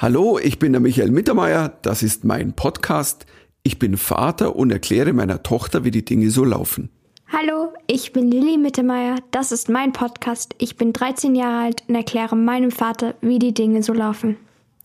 [0.00, 3.26] Hallo, ich bin der Michael Mittermeier, das ist mein Podcast.
[3.64, 6.88] Ich bin Vater und erkläre meiner Tochter, wie die Dinge so laufen.
[7.32, 10.54] Hallo, ich bin Lilly Mittermeier, das ist mein Podcast.
[10.58, 14.36] Ich bin 13 Jahre alt und erkläre meinem Vater, wie die Dinge so laufen.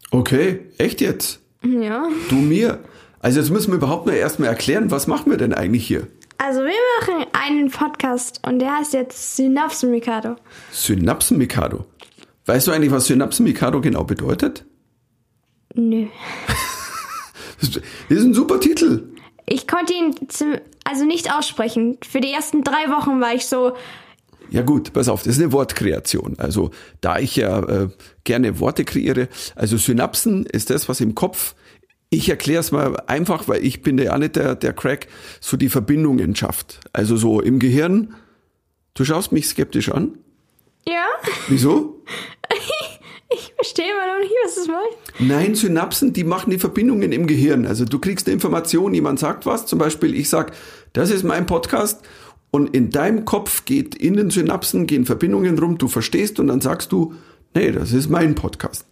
[0.09, 1.41] Okay, echt jetzt?
[1.61, 2.07] Ja.
[2.29, 2.79] Du mir?
[3.19, 6.07] Also jetzt müssen wir überhaupt mal erstmal erklären, was machen wir denn eigentlich hier?
[6.39, 10.37] Also wir machen einen Podcast und der heißt jetzt Synapsen Mikado.
[10.71, 11.85] Synapsen Mikado.
[12.47, 14.65] Weißt du eigentlich, was Synapsen Mikado genau bedeutet?
[15.75, 16.07] Nö.
[17.59, 17.69] Das
[18.09, 19.09] ist ein super Titel.
[19.45, 21.97] Ich konnte ihn zum, also nicht aussprechen.
[22.07, 23.73] Für die ersten drei Wochen war ich so,
[24.49, 26.35] Ja gut, pass auf, das ist eine Wortkreation.
[26.37, 27.89] Also da ich ja äh,
[28.23, 31.55] gerne Worte kreiere, also Synapsen ist das, was im Kopf,
[32.09, 35.07] ich erkläre es mal einfach, weil ich bin ja nicht der, der Crack,
[35.39, 36.79] so die Verbindungen schafft.
[36.93, 38.13] Also so im Gehirn,
[38.93, 40.17] du schaust mich skeptisch an.
[40.87, 41.05] ja,
[41.47, 42.03] Wieso?
[43.33, 45.19] ich verstehe immer noch nicht, was das meint.
[45.19, 47.65] Nein, Synapsen, die machen die Verbindungen im Gehirn.
[47.65, 50.53] Also du kriegst eine Information, jemand sagt was, zum Beispiel ich sag,
[50.93, 52.01] das ist mein Podcast
[52.51, 56.61] und in deinem Kopf geht in den Synapsen, gehen Verbindungen rum, du verstehst und dann
[56.61, 57.15] sagst du,
[57.55, 58.85] nee, das ist mein Podcast.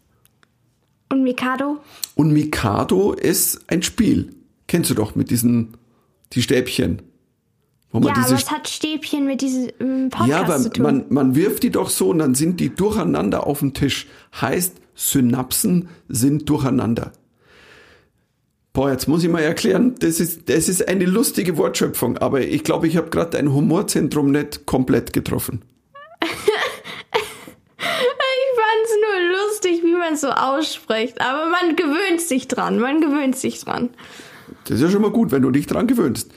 [1.09, 1.77] Und Mikado?
[2.15, 4.33] Und Mikado ist ein Spiel.
[4.67, 5.77] Kennst du doch mit diesen,
[6.33, 7.01] die Stäbchen.
[7.91, 10.69] Wo man Ja, diese aber was hat Stäbchen mit diesem ähm, Podcast ja, aber zu
[10.69, 10.83] tun?
[10.83, 14.07] man, man wirft die doch so und dann sind die durcheinander auf dem Tisch.
[14.39, 17.11] Heißt, Synapsen sind durcheinander.
[18.73, 22.63] Boah, jetzt muss ich mal erklären, das ist, das ist eine lustige Wortschöpfung, aber ich
[22.63, 25.61] glaube, ich habe gerade dein Humorzentrum nicht komplett getroffen.
[27.83, 31.19] Ich fand's nur lustig, wie man es so ausspricht.
[31.19, 32.79] Aber man gewöhnt sich dran.
[32.79, 33.89] Man gewöhnt sich dran.
[34.65, 36.31] Das ist ja schon mal gut, wenn du dich dran gewöhnst.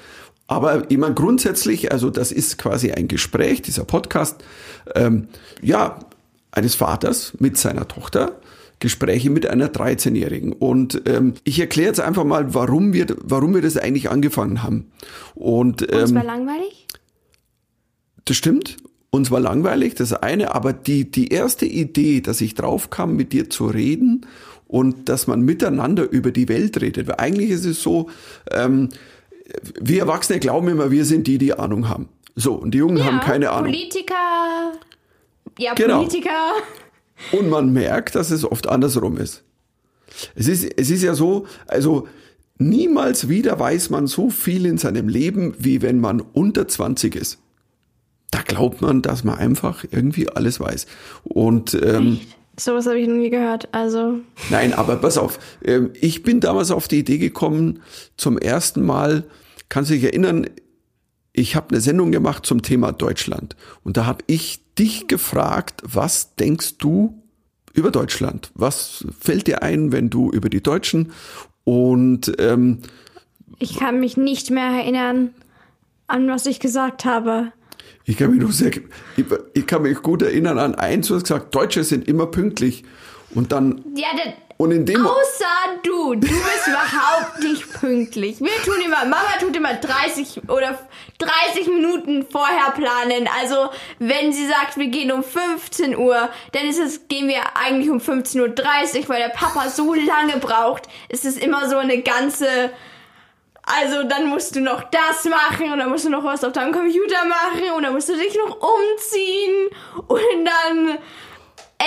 [0.47, 4.45] Aber ich meine, grundsätzlich, also das ist quasi ein Gespräch, dieser Podcast,
[4.95, 5.29] ähm,
[5.63, 5.99] ja,
[6.53, 8.41] eines Vaters mit seiner Tochter,
[8.79, 10.53] Gespräche mit einer 13-Jährigen.
[10.53, 14.91] Und ähm, ich erkläre jetzt einfach mal, warum wir, warum wir das eigentlich angefangen haben.
[15.35, 16.87] Und Uns ähm, war langweilig?
[18.25, 18.77] das stimmt.
[19.11, 23.33] Uns war langweilig, das eine, aber die, die erste Idee, dass ich drauf kam, mit
[23.33, 24.27] dir zu reden
[24.67, 27.07] und dass man miteinander über die Welt redet.
[27.07, 28.11] Weil eigentlich ist es so,
[28.51, 28.89] ähm,
[29.81, 32.09] wir Erwachsene glauben immer, wir sind die, die Ahnung haben.
[32.35, 33.71] So, und die Jungen haben keine Ahnung.
[33.71, 34.73] Politiker.
[35.59, 35.99] Ja, Genau.
[35.99, 36.53] Politiker.
[37.33, 39.45] Und man merkt, dass es oft andersrum ist.
[40.35, 42.09] Es ist, es ist ja so, also
[42.59, 47.39] niemals wieder weiß man so viel in seinem Leben, wie wenn man unter 20 ist.
[48.31, 50.87] Da glaubt man, dass man einfach irgendwie alles weiß.
[51.23, 52.21] Und ähm,
[52.59, 53.69] Sowas habe ich noch nie gehört.
[53.73, 54.21] Also,
[54.51, 57.81] nein, aber pass auf, ähm, ich bin damals auf die Idee gekommen,
[58.17, 59.25] zum ersten Mal,
[59.69, 60.47] kannst du dich erinnern,
[61.33, 63.57] ich habe eine Sendung gemacht zum Thema Deutschland.
[63.83, 67.21] Und da habe ich dich gefragt, was denkst du
[67.73, 68.53] über Deutschland?
[68.55, 71.13] Was fällt dir ein, wenn du über die Deutschen
[71.65, 72.83] und ähm,
[73.59, 75.35] ich kann mich nicht mehr erinnern,
[76.07, 77.53] an was ich gesagt habe.
[78.05, 78.71] Ich kann mich noch sehr,
[79.17, 79.25] ich,
[79.55, 82.85] ich kann mich gut erinnern an eins, du hast gesagt, Deutsche sind immer pünktlich.
[83.35, 86.15] Und dann, Ja, der, und in dem, außer du.
[86.15, 88.41] Du bist überhaupt nicht pünktlich.
[88.41, 90.79] Wir tun immer, Mama tut immer 30 oder
[91.19, 93.29] 30 Minuten vorher planen.
[93.41, 97.91] Also, wenn sie sagt, wir gehen um 15 Uhr, dann ist es, gehen wir eigentlich
[97.91, 100.85] um 15.30 Uhr, weil der Papa so lange braucht.
[101.09, 102.71] Es ist immer so eine ganze,
[103.67, 106.73] also dann musst du noch das machen und dann musst du noch was auf deinem
[106.73, 109.69] Computer machen und dann musst du dich noch umziehen
[110.07, 110.99] und dann,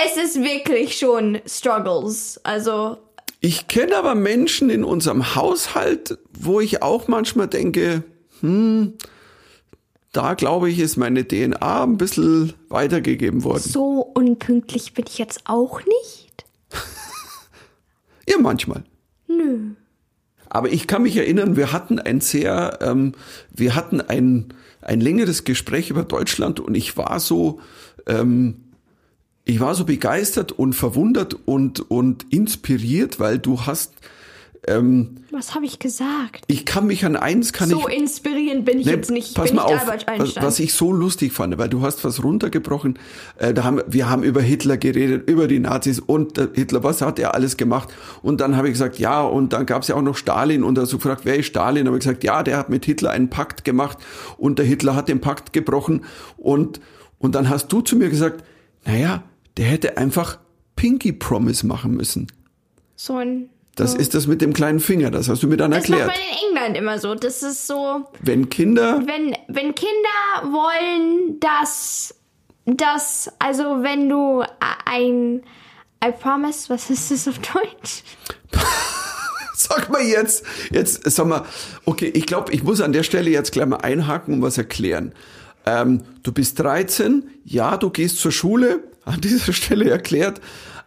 [0.04, 2.40] es ist wirklich schon Struggles.
[2.44, 2.98] Also,
[3.40, 8.02] Ich kenne aber Menschen in unserem Haushalt, wo ich auch manchmal denke,
[8.40, 8.94] hm,
[10.12, 13.62] da glaube ich, ist meine DNA ein bisschen weitergegeben worden.
[13.62, 16.44] so unpünktlich bin ich jetzt auch nicht.
[18.28, 18.84] Ja, manchmal.
[19.26, 19.70] Nö.
[20.50, 23.12] Aber ich kann mich erinnern, wir hatten ein sehr, ähm,
[23.50, 27.60] wir hatten ein, ein längeres Gespräch über Deutschland und ich war so,
[28.06, 28.56] ähm,
[29.44, 33.92] ich war so begeistert und verwundert und, und inspiriert, weil du hast,
[34.66, 36.44] ähm, Was habe ich gesagt?
[36.46, 39.28] ich kann mich an eins, kann So ich, inspirierend bin ich Nee, jetzt nicht.
[39.28, 42.22] Ich pass bin mal auf, was, was ich so lustig fand, weil du hast was
[42.24, 42.98] runtergebrochen.
[43.38, 47.00] Äh, da haben, wir haben über Hitler geredet, über die Nazis und der Hitler, was
[47.02, 47.88] hat er alles gemacht?
[48.22, 50.74] Und dann habe ich gesagt, ja, und dann gab es ja auch noch Stalin und
[50.76, 51.86] da so gefragt, wer ist Stalin?
[51.86, 53.98] habe ich gesagt, ja, der hat mit Hitler einen Pakt gemacht
[54.36, 56.04] und der Hitler hat den Pakt gebrochen
[56.36, 56.80] und,
[57.18, 58.44] und dann hast du zu mir gesagt,
[58.84, 59.22] naja,
[59.56, 60.38] der hätte einfach
[60.76, 62.26] Pinky Promise machen müssen.
[62.96, 63.48] so ein.
[63.78, 66.08] Das ist das mit dem kleinen Finger, das hast du mir dann Das macht erklärt.
[66.08, 67.14] man in England immer so.
[67.14, 72.14] Das ist so, Wenn Kinder wenn, wenn Kinder wollen, dass,
[72.66, 74.42] dass, also wenn du
[74.84, 75.42] ein,
[76.04, 78.02] I promise, was ist das auf Deutsch?
[79.54, 81.44] Sag mal jetzt, jetzt sag mal,
[81.84, 85.12] okay, ich glaube, ich muss an der Stelle jetzt gleich mal einhaken und was erklären.
[85.66, 90.40] Ähm, du bist 13, ja, du gehst zur Schule, an dieser Stelle erklärt,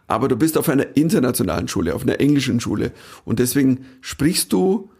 [0.06, 2.92] aber du bist auf einer internationalen Schule, auf einer englischen Schule
[3.24, 4.90] und deswegen sprichst du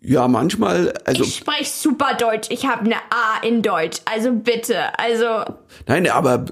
[0.00, 2.48] ja manchmal, also Ich spreche super Deutsch.
[2.50, 3.98] Ich habe eine A in Deutsch.
[4.04, 4.98] Also bitte.
[4.98, 5.44] Also.
[5.86, 6.46] nein, aber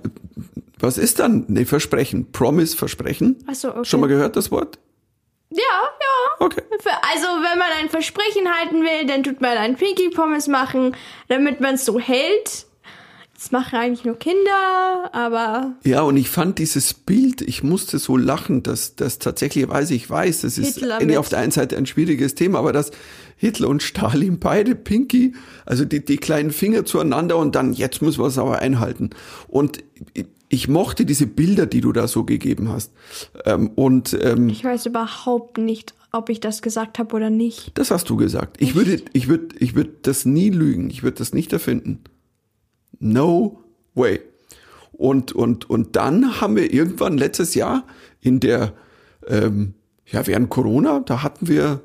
[0.79, 2.33] was ist dann ne Versprechen?
[2.33, 3.37] Promise, Versprechen?
[3.47, 3.85] Ach so, okay.
[3.85, 4.79] Schon mal gehört das Wort?
[5.51, 6.45] Ja, ja.
[6.47, 6.63] Okay.
[7.13, 10.97] Also, wenn man ein Versprechen halten will, dann tut man einen Pinky Pommes machen,
[11.29, 12.66] damit man es so hält.
[13.39, 18.17] Das machen eigentlich nur Kinder, aber Ja, und ich fand dieses Bild, ich musste so
[18.17, 20.83] lachen, dass das tatsächlich, weiß ich weiß, das ist
[21.19, 22.91] auf der einen Seite ein schwieriges Thema, aber dass
[23.37, 25.35] Hitler und Stalin beide Pinky,
[25.67, 29.11] also die, die kleinen Finger zueinander und dann, jetzt müssen wir es aber einhalten.
[29.49, 29.85] Und
[30.49, 32.93] ich- mochte diese Bilder, die du da so gegeben hast.
[33.45, 37.73] Ähm, und ähm, ich weiß überhaupt nicht, ob ich das gesagt habe oder nicht.
[37.75, 38.57] das hast du gesagt.
[38.61, 40.89] Ich würde, ich würde, ich würde das nie lügen.
[40.89, 42.01] Ich würde das nicht erfinden.
[42.99, 43.63] No
[43.95, 44.21] way.
[44.93, 47.85] Und, und, und dann haben wir irgendwann letztes Jahr
[48.21, 48.73] in der,
[49.27, 49.75] ähm,
[50.07, 51.81] ja, während Corona, da hatten wir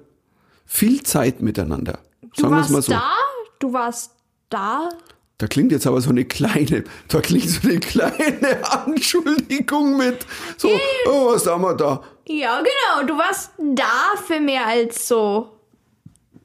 [0.65, 1.99] viel Zeit miteinander.
[2.35, 2.93] Du Sagen warst mal so.
[2.93, 3.11] da?
[3.59, 4.11] Du warst
[4.49, 4.89] da?
[5.37, 10.25] Da klingt jetzt aber so eine kleine, da klingt so eine kleine Anschuldigung mit,
[10.55, 10.69] so,
[11.07, 12.03] oh, was haben wir da?
[12.27, 13.07] Ja, genau.
[13.07, 15.57] Du warst da für mehr als so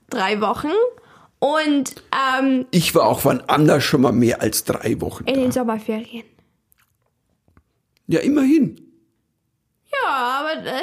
[0.08, 0.72] drei Wochen.
[1.38, 1.94] Und
[2.40, 5.40] ähm, Ich war auch wann anders schon mal mehr als drei Wochen in da.
[5.40, 6.24] den Sommerferien.
[8.06, 8.80] Ja, immerhin.
[9.92, 10.82] Ja, aber, äh,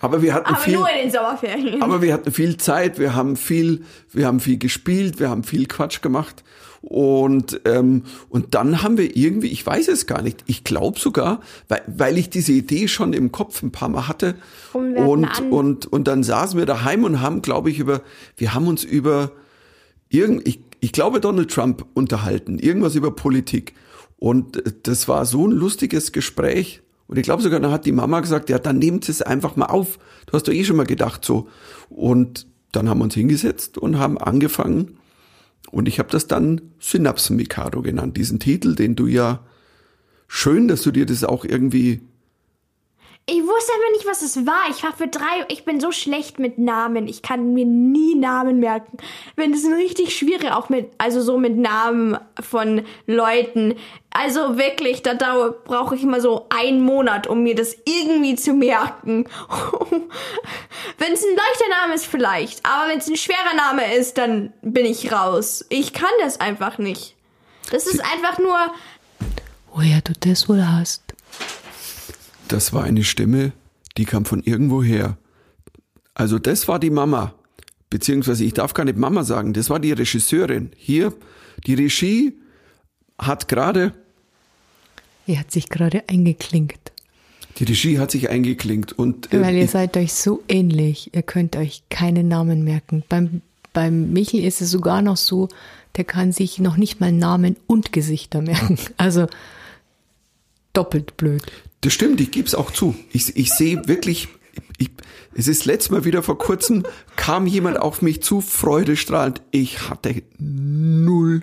[0.00, 0.74] Aber wir hatten aber viel.
[0.74, 1.82] nur in den Sommerferien.
[1.82, 5.66] Aber wir hatten viel Zeit, wir haben viel, wir haben viel gespielt, wir haben viel
[5.66, 6.42] Quatsch gemacht.
[6.80, 11.40] Und, ähm, und dann haben wir irgendwie, ich weiß es gar nicht, ich glaube sogar,
[11.68, 14.34] weil, weil ich diese Idee schon im Kopf ein paar Mal hatte.
[14.72, 18.00] Und Und, und, und dann saßen wir daheim und haben, glaube ich, über,
[18.36, 19.30] wir haben uns über
[20.12, 23.74] irgend, ich, ich glaube Donald Trump unterhalten, irgendwas über Politik.
[24.18, 26.82] Und äh, das war so ein lustiges Gespräch.
[27.08, 29.66] Und ich glaube sogar, da hat die Mama gesagt, ja, dann nehmt es einfach mal
[29.66, 29.98] auf.
[30.26, 31.48] Du hast doch eh schon mal gedacht so.
[31.90, 34.98] Und dann haben wir uns hingesetzt und haben angefangen.
[35.70, 39.40] Und ich habe das dann Synapsen-Mikado genannt, diesen Titel, den du ja
[40.28, 42.00] schön, dass du dir das auch irgendwie
[43.26, 44.68] Ich wusste aber nicht, was es war.
[44.68, 45.44] Ich war für drei.
[45.48, 47.06] Ich bin so schlecht mit Namen.
[47.06, 48.96] Ich kann mir nie Namen merken.
[49.36, 53.76] Wenn es richtig schwierig, auch mit, also so mit Namen von Leuten.
[54.10, 55.14] Also wirklich, da
[55.64, 59.28] brauche ich immer so einen Monat, um mir das irgendwie zu merken.
[60.98, 62.66] wenn es ein leichter Name ist, vielleicht.
[62.66, 65.64] Aber wenn es ein schwerer Name ist, dann bin ich raus.
[65.68, 67.14] Ich kann das einfach nicht.
[67.70, 68.58] Das ist einfach nur.
[69.72, 71.02] Woher du das wohl hast?
[72.52, 73.52] Das war eine Stimme,
[73.96, 75.16] die kam von irgendwoher.
[76.14, 77.34] Also das war die Mama.
[77.88, 80.70] Beziehungsweise ich darf gar nicht Mama sagen, das war die Regisseurin.
[80.76, 81.14] Hier,
[81.66, 82.34] die Regie
[83.18, 83.92] hat gerade,
[85.26, 86.92] Er hat sich gerade eingeklinkt.
[87.58, 91.10] die Regie hat sich eingeklinkt und äh, Weil ihr ich, seid euch so ähnlich.
[91.14, 93.02] Ihr könnt euch keine Namen merken.
[93.08, 93.40] Beim,
[93.72, 95.48] beim Michel ist es sogar noch so,
[95.96, 98.78] der kann sich noch nicht mal Namen und Gesichter merken.
[98.98, 99.26] Also
[100.72, 101.42] doppelt blöd.
[101.82, 102.94] das stimmt, ich gebe es auch zu.
[103.12, 104.28] Ich, ich sehe wirklich,
[104.78, 104.90] ich,
[105.34, 106.84] es ist letztes Mal wieder vor kurzem,
[107.16, 109.42] kam jemand auf mich zu, freudestrahlend.
[109.50, 111.42] Ich hatte null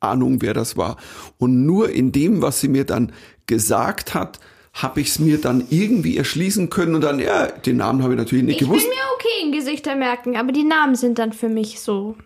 [0.00, 0.96] Ahnung, wer das war.
[1.38, 3.12] Und nur in dem, was sie mir dann
[3.46, 4.40] gesagt hat,
[4.74, 8.18] habe ich es mir dann irgendwie erschließen können und dann, ja, den Namen habe ich
[8.18, 8.84] natürlich nicht Ich gewusst.
[8.84, 12.16] bin mir okay in Gesichter merken, aber die Namen sind dann für mich so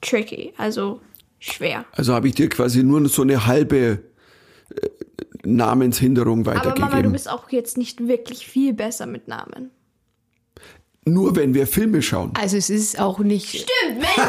[0.00, 1.00] tricky, also
[1.38, 1.84] schwer.
[1.92, 4.02] Also habe ich dir quasi nur so eine halbe
[5.56, 6.88] Namenshinderung Aber weitergegeben.
[6.90, 9.70] Mama, du bist auch jetzt nicht wirklich viel besser mit Namen.
[11.04, 12.32] nur wenn wir Filme schauen.
[12.38, 13.48] Also es ist auch nicht.
[13.48, 13.68] Stimmt,
[14.02, 14.28] wenn Filme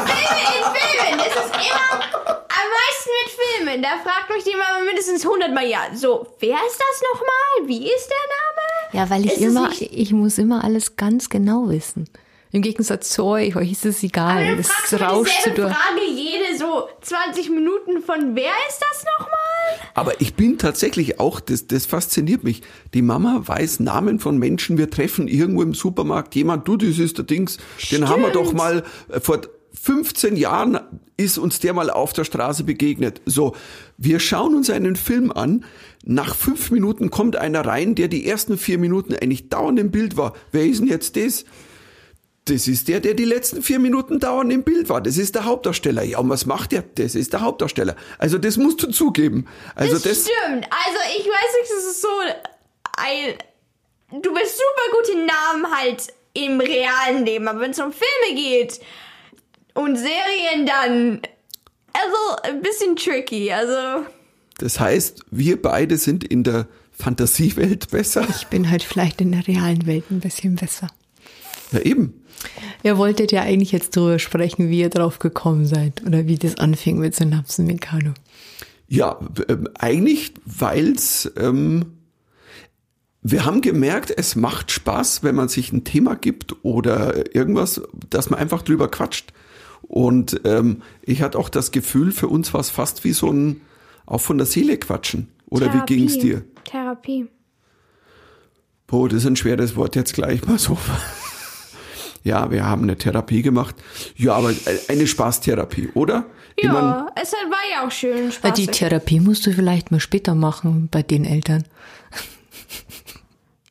[0.56, 3.82] in Filmen, das ist immer am meisten mit Filmen.
[3.82, 7.68] Da fragt mich die Mama mindestens 100 Mal, ja, so, wer ist das nochmal?
[7.68, 8.92] Wie ist der Name?
[8.92, 12.08] Ja, weil ich Ist es immer, ich muss immer alles ganz genau wissen.
[12.52, 14.44] Im Gegensatz zu euch, euch ist es egal.
[14.44, 15.72] Dann Es fragst du mir rauscht so dieselbe durch.
[15.74, 19.36] Frage jede so 20 Minuten von, wer ist das nochmal?
[19.94, 22.62] Aber ich bin tatsächlich auch, das, das fasziniert mich.
[22.94, 24.78] Die Mama weiß Namen von Menschen.
[24.78, 27.58] Wir treffen irgendwo im Supermarkt jemand, du, das ist der Dings,
[27.90, 29.40] den haben wir doch mal äh, vor
[29.72, 30.80] 15 Jahren
[31.16, 33.20] ist uns der mal auf der Straße begegnet.
[33.26, 33.54] So,
[33.98, 35.64] wir schauen uns einen Film an.
[36.04, 40.16] Nach fünf Minuten kommt einer rein, der die ersten vier Minuten eigentlich dauernd im Bild
[40.16, 40.34] war.
[40.50, 41.44] Wer ist denn jetzt das?
[42.50, 45.00] Das ist der, der die letzten vier Minuten dauernd im Bild war.
[45.00, 46.02] Das ist der Hauptdarsteller.
[46.02, 46.82] Ja, und was macht der?
[46.96, 47.94] Das ist der Hauptdarsteller.
[48.18, 49.46] Also das musst du zugeben.
[49.76, 50.64] Also Das, das, stimmt.
[50.64, 52.08] Also ich weiß nicht, das ist so
[52.96, 57.92] ein, du bist super gut in Namen halt im realen Leben, aber wenn es um
[57.92, 58.80] Filme geht
[59.74, 61.22] und Serien, dann
[61.92, 63.52] also ein bisschen tricky.
[63.52, 64.06] Also
[64.58, 68.26] Das heißt, wir beide sind in der Fantasiewelt besser.
[68.28, 70.88] Ich bin halt vielleicht in der realen Welt ein bisschen besser.
[71.72, 72.14] Ja, eben.
[72.82, 76.56] Ihr wolltet ja eigentlich jetzt darüber sprechen, wie ihr drauf gekommen seid oder wie das
[76.56, 78.12] anfing mit Synapsen Mikado.
[78.88, 81.84] Ja, ähm, eigentlich, weil's ähm,
[83.22, 88.30] wir haben gemerkt, es macht Spaß, wenn man sich ein Thema gibt oder irgendwas, dass
[88.30, 89.32] man einfach drüber quatscht.
[89.82, 93.60] Und ähm, ich hatte auch das Gefühl, für uns war es fast wie so ein
[94.06, 95.28] auch von der Seele quatschen.
[95.48, 95.94] Oder Therapie.
[95.94, 96.44] wie ging's dir?
[96.64, 97.26] Therapie.
[98.86, 100.78] Boah, das ist ein schweres Wort jetzt gleich mal so.
[102.22, 103.74] Ja, wir haben eine Therapie gemacht.
[104.16, 104.52] Ja, aber
[104.88, 106.26] eine Spaßtherapie, oder?
[106.60, 108.70] Ja, es war ja auch schön Die spaßig.
[108.72, 111.64] Therapie musst du vielleicht mal später machen bei den Eltern.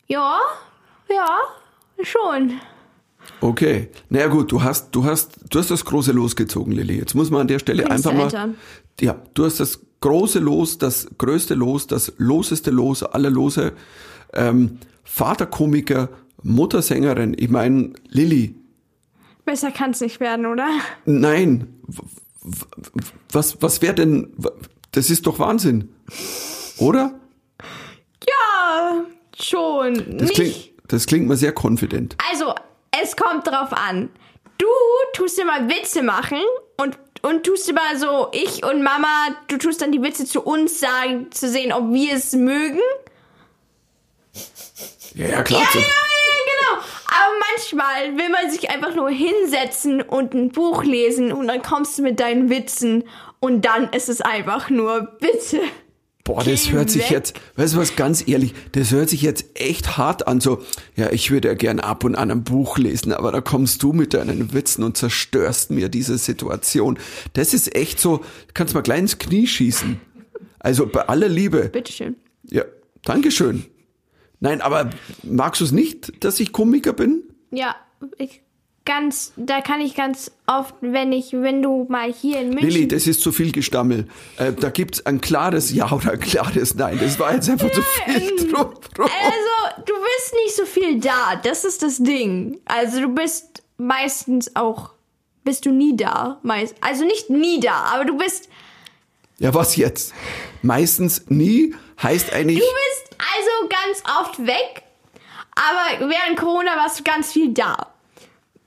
[0.08, 0.40] Ja,
[1.08, 1.38] ja,
[2.02, 2.54] schon.
[3.42, 3.90] okay.
[4.10, 6.98] Na ja, gut, du hast, du hast, du hast das große Los gezogen, Lilly.
[6.98, 8.24] Jetzt muss man an der Stelle einfach mal.
[8.24, 8.56] Eltern.
[9.00, 13.74] Ja, du hast das große Los, das größte Los, das loseste Los aller Lose.
[14.34, 16.10] Ähm, Vaterkomiker,
[16.44, 17.36] Muttersängerin.
[17.38, 18.56] Ich meine, Lilly,
[19.50, 20.70] Besser kann es nicht werden, oder?
[21.06, 21.74] nein.
[23.32, 24.32] Was, was wäre denn,
[24.92, 25.92] das ist doch Wahnsinn.
[26.78, 27.20] Oder?
[28.28, 29.06] Ja,
[29.42, 30.18] schon.
[30.20, 32.16] Das klingt, das klingt mir sehr confident.
[32.32, 32.54] Also,
[33.02, 34.10] es kommt drauf an.
[34.60, 34.68] Du
[35.14, 36.38] tust immer Witze machen
[36.78, 40.80] und, und tust immer so, ich und Mama, du tust dann die Witze zu uns
[40.80, 42.80] sagen, zu sehen, ob wir es mögen.
[45.16, 45.62] Ja, ja, klar.
[45.62, 46.10] Ja, ja, ja.
[46.80, 51.98] Aber manchmal will man sich einfach nur hinsetzen und ein Buch lesen und dann kommst
[51.98, 53.04] du mit deinen Witzen
[53.40, 55.62] und dann ist es einfach nur bitte.
[56.30, 59.98] Boah, das hört sich jetzt, weißt du was, ganz ehrlich, das hört sich jetzt echt
[59.98, 60.40] hart an.
[60.40, 60.62] So,
[60.96, 63.94] ja, ich würde ja gern ab und an ein Buch lesen, aber da kommst du
[63.94, 67.00] mit deinen Witzen und zerstörst mir diese Situation.
[67.34, 70.00] Das ist echt so, kannst mal klein ins Knie schießen.
[70.60, 71.70] Also bei aller Liebe.
[71.70, 72.16] Bitteschön.
[72.44, 72.64] Ja,
[73.04, 73.66] Dankeschön.
[74.40, 74.90] Nein, aber
[75.24, 77.24] magst du es nicht, dass ich Komiker bin?
[77.52, 77.76] Ja,
[78.18, 78.42] ich
[78.90, 82.88] ganz, da kann ich ganz oft, wenn ich, wenn du mal hier in München Lilly,
[82.88, 84.08] das ist zu viel Gestammel.
[84.38, 86.98] Äh, da gibt's ein klares Ja oder ein klares Nein.
[87.00, 88.74] Das war jetzt einfach zu viel drum.
[88.96, 89.06] drum.
[89.06, 91.36] Also, du bist nicht so viel da.
[91.44, 92.60] Das ist das Ding.
[92.66, 94.92] Also, du bist meistens auch,
[95.44, 96.40] bist du nie da.
[96.42, 98.50] Meist, also nicht nie da, aber du bist,
[99.40, 100.14] Ja, was jetzt?
[100.62, 102.60] Meistens nie heißt eigentlich.
[102.60, 104.84] du bist also ganz oft weg.
[105.56, 107.94] Aber während Corona warst du ganz viel da.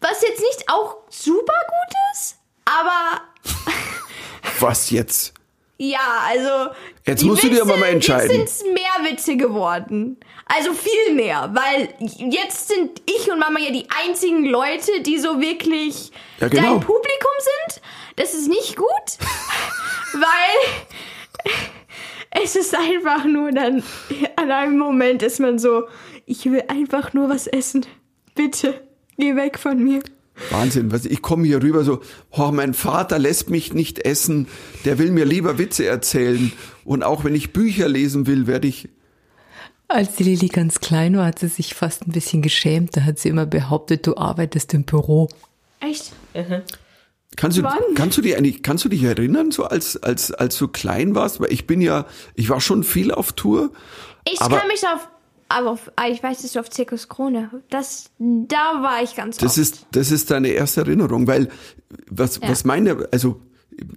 [0.00, 3.22] Was jetzt nicht auch super gut ist, aber
[4.60, 5.34] Was jetzt?
[5.78, 5.98] ja,
[6.28, 6.72] also.
[7.04, 8.30] Jetzt musst du dir aber mal entscheiden.
[8.38, 10.18] Jetzt sind mehr Witze geworden.
[10.46, 15.40] Also viel mehr, weil jetzt sind ich und Mama ja die einzigen Leute, die so
[15.40, 16.62] wirklich Ja, genau.
[16.62, 17.82] dein Publikum sind.
[18.16, 18.86] Das ist nicht gut,
[20.12, 21.52] weil
[22.42, 23.82] es ist einfach nur dann,
[24.36, 25.84] an einem Moment ist man so,
[26.26, 27.86] ich will einfach nur was essen.
[28.34, 28.86] Bitte,
[29.18, 30.02] geh weg von mir.
[30.50, 32.00] Wahnsinn, was ich komme hier rüber so,
[32.30, 34.48] oh, mein Vater lässt mich nicht essen,
[34.84, 36.52] der will mir lieber Witze erzählen
[36.84, 38.88] und auch wenn ich Bücher lesen will, werde ich
[39.88, 42.96] Als die Lilly ganz klein war, hat sie sich fast ein bisschen geschämt.
[42.96, 45.28] Da hat sie immer behauptet, du arbeitest im Büro.
[45.80, 46.12] Echt?
[47.36, 47.78] Kannst du, Wann?
[47.94, 51.40] kannst du dich eigentlich, kannst du dich erinnern, so als, als, als du klein warst?
[51.40, 53.70] Weil ich bin ja, ich war schon viel auf Tour.
[54.30, 55.08] Ich kann mich auf,
[55.48, 57.50] aber auf, ah, ich weiß, du auf Zirkus Krone.
[57.70, 59.58] Das, da war ich ganz Das oft.
[59.58, 61.48] ist, das ist deine erste Erinnerung, weil
[62.10, 62.48] was, Ja.
[62.50, 63.40] was meine, also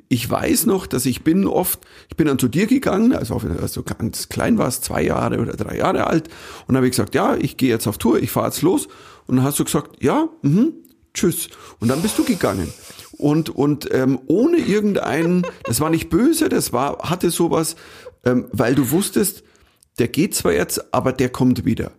[0.07, 3.73] ich weiß noch, dass ich bin oft, ich bin dann zu dir gegangen, also als
[3.73, 6.29] du ganz klein warst, zwei Jahre oder drei Jahre alt,
[6.61, 8.87] und dann habe ich gesagt, ja, ich gehe jetzt auf Tour, ich fahre jetzt los.
[9.27, 10.73] Und dann hast du gesagt, ja, mhm,
[11.13, 11.49] tschüss.
[11.79, 12.71] Und dann bist du gegangen.
[13.17, 17.75] Und, und ähm, ohne irgendeinen, das war nicht böse, das war, hatte sowas,
[18.25, 19.43] ähm, weil du wusstest,
[19.99, 21.91] der geht zwar jetzt, aber der kommt wieder.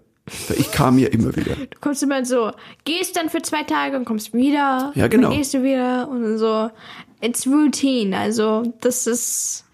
[0.56, 1.54] Ich kam ja immer wieder.
[1.54, 2.50] Du kommst immer so,
[2.84, 4.92] gehst dann für zwei Tage und kommst wieder.
[4.94, 5.28] Ja, genau.
[5.28, 6.70] Dann gehst du wieder und so.
[7.20, 9.64] It's routine, also das ist.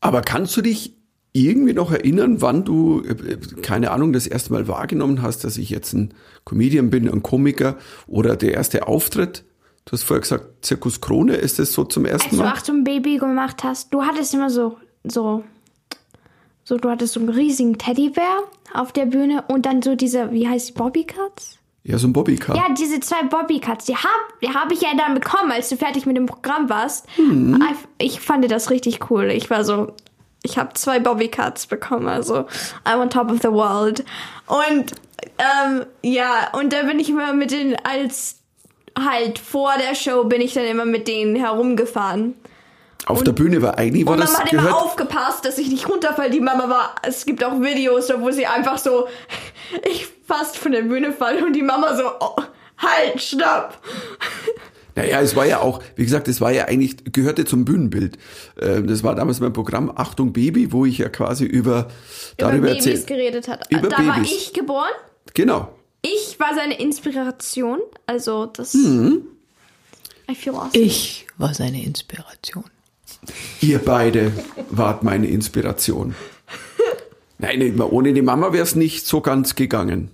[0.00, 0.94] Aber kannst du dich
[1.32, 5.70] irgendwie noch erinnern, wann du, äh, keine Ahnung, das erste Mal wahrgenommen hast, dass ich
[5.70, 6.14] jetzt ein
[6.44, 7.76] Comedian bin, ein Komiker
[8.06, 9.44] oder der erste Auftritt?
[9.84, 12.52] Du hast vorher gesagt, Zirkus Krone, ist das so zum ersten Als du Mal?
[12.52, 15.42] Achtung Baby gemacht hast, du hattest immer so, so,
[16.64, 20.48] so, du hattest so einen riesigen Teddybär auf der Bühne und dann so diese, wie
[20.48, 21.58] heißt die, Bobbycuts?
[21.84, 22.54] Ja, so ein Bobbycar.
[22.54, 26.06] Ja, diese zwei Bobbycuts, die hab, die hab ich ja dann bekommen, als du fertig
[26.06, 27.06] mit dem Programm warst.
[27.18, 27.60] Mhm.
[27.98, 29.32] Ich fand das richtig cool.
[29.32, 29.92] Ich war so,
[30.44, 32.46] ich habe zwei Bobbycards bekommen, also
[32.84, 34.04] I'm on top of the world.
[34.46, 34.92] Und
[35.38, 38.41] ähm, ja, und da bin ich immer mit den, als
[38.98, 42.34] halt vor der Show bin ich dann immer mit denen herumgefahren.
[43.06, 44.82] Auf der Bühne war eigentlich war Und das Mama hat immer gehört.
[44.82, 46.30] aufgepasst, dass ich nicht runterfalle.
[46.30, 49.08] Die Mama war, es gibt auch Videos, wo sie einfach so,
[49.90, 52.36] ich fast von der Bühne falle und die Mama so, oh,
[52.78, 53.78] halt, stopp.
[54.94, 58.18] Naja, es war ja auch, wie gesagt, es war ja eigentlich, gehörte zum Bühnenbild.
[58.60, 61.88] Ähm, Das war damals mein Programm Achtung Baby, wo ich ja quasi über,
[62.36, 63.06] darüber über Babys erzählt.
[63.06, 63.64] geredet hat.
[63.72, 64.30] Über da war Babys.
[64.30, 64.90] ich geboren.
[65.32, 65.72] Genau.
[66.02, 67.80] Ich war seine Inspiration.
[68.06, 68.74] Also das.
[68.74, 69.22] Mhm.
[70.30, 70.70] I feel awesome.
[70.84, 72.64] Ich war seine Inspiration.
[73.60, 74.32] Ihr beide
[74.70, 76.14] wart meine Inspiration.
[77.38, 80.10] Nein, ohne die Mama wäre es nicht so ganz gegangen.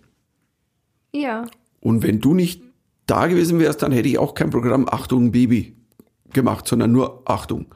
[1.13, 1.47] Ja.
[1.81, 2.63] Und wenn du nicht
[3.07, 5.75] da gewesen wärst, dann hätte ich auch kein Programm Achtung Baby
[6.33, 7.75] gemacht, sondern nur Achtung.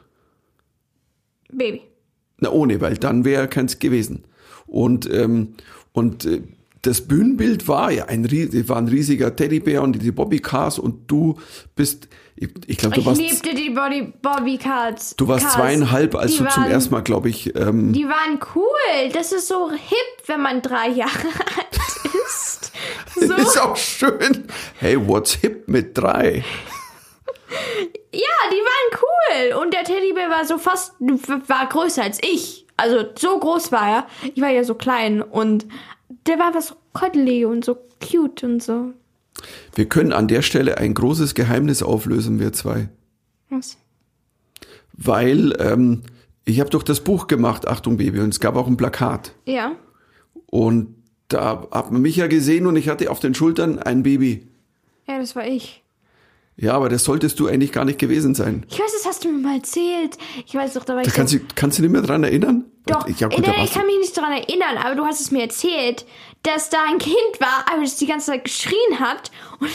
[1.51, 1.83] Baby.
[2.39, 4.25] Na, ohne, weil dann wäre keins gewesen.
[4.67, 5.55] Und, ähm,
[5.93, 6.43] und äh,
[6.83, 8.25] das Bühnenbild war ja ein,
[8.69, 11.39] war ein riesiger Teddybär und die Bobby Cars und du
[11.77, 15.15] bist, ich, ich glaube, du Ich warst, liebte die Body, Bobby Cards.
[15.17, 15.55] du warst Cars.
[15.55, 19.11] zweieinhalb, als Die du zum waren- ersten Mal, glaube ich, ähm, Die waren cool.
[19.13, 21.11] Das ist so hip, wenn man drei Jahre
[21.57, 21.79] alt
[22.27, 22.73] ist.
[23.15, 23.35] So.
[23.35, 24.45] ist auch schön.
[24.79, 26.43] Hey, what's hip mit drei?
[28.13, 29.63] Ja, die waren cool.
[29.63, 32.67] Und der Teddybär war so fast, war größer als ich.
[32.77, 34.07] Also so groß war er.
[34.35, 35.23] Ich war ja so klein.
[35.23, 35.67] Und
[36.27, 38.93] der war so cuddly und so cute und so.
[39.75, 42.89] Wir können an der Stelle ein großes Geheimnis auflösen, wir zwei.
[43.49, 43.79] Was?
[44.93, 46.03] Weil ähm,
[46.45, 49.35] ich habe doch das Buch gemacht, Achtung Baby, und es gab auch ein Plakat.
[49.47, 49.73] Ja.
[50.47, 50.95] Und
[51.29, 54.47] da hat man mich ja gesehen und ich hatte auf den Schultern ein Baby.
[55.09, 55.82] Ja, das war ich.
[56.63, 58.65] Ja, aber das solltest du eigentlich gar nicht gewesen sein.
[58.71, 60.17] Ich weiß, das hast du mir mal erzählt.
[60.47, 62.23] Ich weiß doch, da war Da ich kannst so, du, kannst du nicht mehr dran
[62.23, 62.67] erinnern?
[62.87, 65.43] Doch, Ja, gut, da ich kann mich nicht daran erinnern, aber du hast es mir
[65.43, 66.07] erzählt,
[66.45, 69.33] dass da ein Kind war, aber das die ganze Zeit geschrien hat.
[69.59, 69.71] Und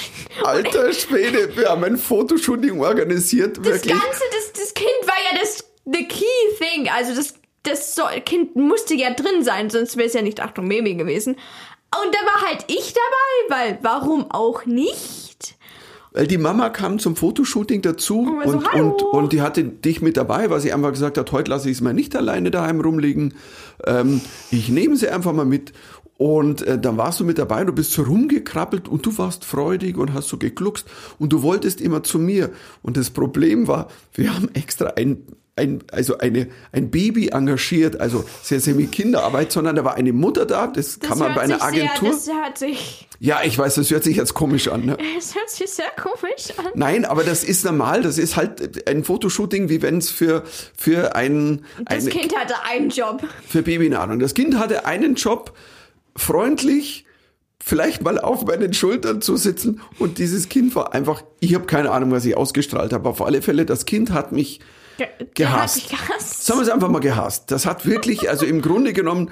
[0.45, 3.91] Alter Schwede, wir haben ein Fotoshooting organisiert, das wirklich.
[3.91, 6.23] Ganze, das, das Kind war ja das the key
[6.57, 6.87] thing.
[6.89, 7.33] Also das,
[7.63, 11.33] das so, Kind musste ja drin sein, sonst wäre es ja nicht Achtung Baby gewesen.
[11.33, 15.56] Und da war halt ich dabei, weil warum auch nicht?
[16.17, 20.01] Weil die Mama kam zum Fotoshooting dazu Und so, und, und, und die hatte dich
[20.01, 22.81] mit dabei, weil sie einfach gesagt hat, heute lasse ich es mal nicht alleine daheim
[22.81, 23.35] rumliegen.
[23.85, 25.73] Ähm, ich nehme sie einfach mal mit.
[26.17, 29.95] Und äh, dann warst du mit dabei, du bist so rumgekrabbelt und du warst freudig
[29.95, 30.87] und hast so gegluckst
[31.19, 32.49] und du wolltest immer zu mir.
[32.81, 35.21] Und das Problem war, wir haben extra ein,
[35.57, 40.13] ein, also eine, ein Baby engagiert, also sehr, sehr mit Kinderarbeit, sondern da war eine
[40.13, 42.13] Mutter da, das, Das kann man bei einer Agentur.
[42.13, 44.85] Sehr, das hört sich, ja, ich weiß, das hört sich jetzt komisch an.
[44.85, 44.97] Ne?
[45.15, 46.71] das hört sich sehr komisch an.
[46.75, 48.01] Nein, aber das ist normal.
[48.01, 50.43] Das ist halt ein Fotoshooting, wie wenn es für,
[50.77, 53.23] für ein, Das eine, Kind hatte einen Job.
[53.47, 54.19] für Babynahrung.
[54.19, 55.53] Das Kind hatte einen Job,
[56.15, 57.05] freundlich,
[57.63, 59.81] vielleicht mal auf meinen Schultern zu sitzen.
[59.97, 63.09] Und dieses Kind war einfach, ich habe keine Ahnung, was ich ausgestrahlt habe.
[63.09, 64.59] Auf alle Fälle, das Kind hat mich
[64.99, 65.89] Der Gehasst.
[65.89, 66.45] gehasst.
[66.45, 67.51] Sagen wir es einfach mal gehasst.
[67.51, 69.29] Das hat wirklich, also im Grunde genommen,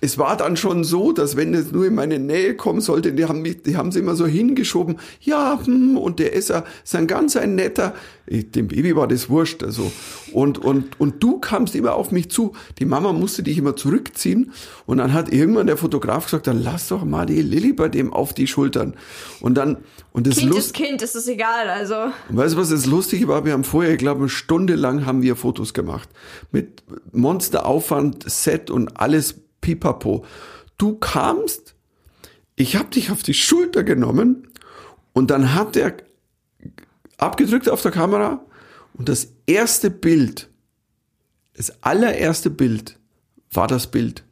[0.00, 3.24] es war dann schon so, dass wenn es nur in meine Nähe kommen sollte, die
[3.26, 6.96] haben mich, die haben sie immer so hingeschoben, ja, hm, und der ist ja, ist
[6.96, 7.94] ein ganz ein netter,
[8.26, 9.90] dem Baby war das wurscht, also.
[10.32, 12.52] Und, und, und du kamst immer auf mich zu.
[12.78, 14.52] Die Mama musste dich immer zurückziehen.
[14.86, 18.12] Und dann hat irgendwann der Fotograf gesagt, dann lass doch mal die Lilly bei dem
[18.12, 18.94] auf die Schultern.
[19.40, 19.78] Und dann,
[20.12, 22.12] und das Kind ist Kind, das ist egal, also.
[22.28, 23.44] und weißt du, was das Lustige war?
[23.44, 26.08] Wir haben vorher, ich glaube, eine Stunde lang haben wir Fotos gemacht.
[26.52, 30.24] Mit Monsteraufwand, Set und alles pipapo.
[30.78, 31.74] Du kamst,
[32.56, 34.48] ich habe dich auf die Schulter genommen
[35.12, 35.96] und dann hat er
[37.22, 38.40] abgedrückt auf der Kamera
[38.94, 40.48] und das erste Bild,
[41.56, 42.98] das allererste Bild
[43.52, 44.24] war das Bild.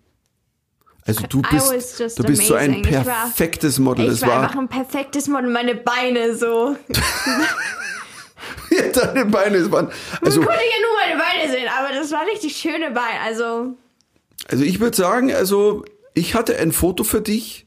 [1.06, 2.74] Also du bist, du bist so ein.
[2.74, 4.06] Ich perfektes Model.
[4.06, 6.76] Ich Es war, war, einfach ein perfektes Model, meine Beine so.
[8.94, 12.56] deine Beine waren, also Man konnte ja nur meine Beine sehen, aber das war richtig
[12.56, 13.20] schöne Beine.
[13.24, 13.76] Also,
[14.48, 17.66] Also ich würde sagen, also ich hatte ein Foto für dich,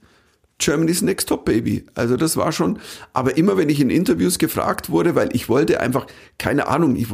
[0.59, 1.85] Germany's Next Top Baby.
[1.95, 2.79] Also das war schon,
[3.11, 7.07] aber immer wenn ich in Interviews gefragt wurde, weil ich wollte einfach, keine Ahnung, ich,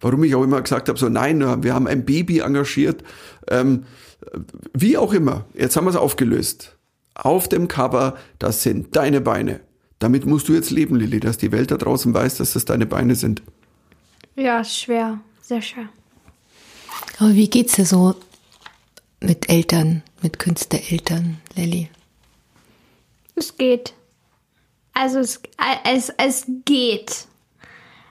[0.00, 3.02] warum ich auch immer gesagt habe, so nein, wir haben ein Baby engagiert,
[3.48, 3.84] ähm,
[4.72, 5.44] wie auch immer.
[5.54, 6.76] Jetzt haben wir es aufgelöst.
[7.14, 9.60] Auf dem Cover, das sind deine Beine.
[9.98, 12.86] Damit musst du jetzt leben, Lilly, dass die Welt da draußen weiß, dass das deine
[12.86, 13.42] Beine sind.
[14.36, 15.20] ja, schwer.
[15.40, 15.88] Sehr schwer.
[17.18, 18.14] Aber wie geht's dir so
[19.20, 21.90] mit Eltern, mit Künstlereltern, Lilly?
[23.34, 23.94] Es geht.
[24.92, 25.40] Also, es,
[25.84, 27.26] es, es geht.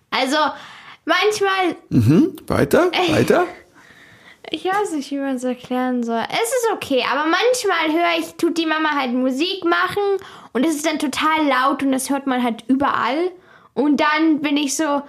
[0.10, 0.38] Also,
[1.06, 2.36] manchmal, Hm?
[2.48, 2.92] Weiter?
[3.10, 3.46] Weiter?
[4.50, 6.22] Ich weiß nicht, wie man es erklären soll.
[6.30, 10.04] Es ist okay, aber manchmal höre ich, tut die Mama halt Musik machen
[10.52, 13.32] und es ist dann total laut und das hört man halt überall.
[13.74, 15.02] Und dann bin ich so,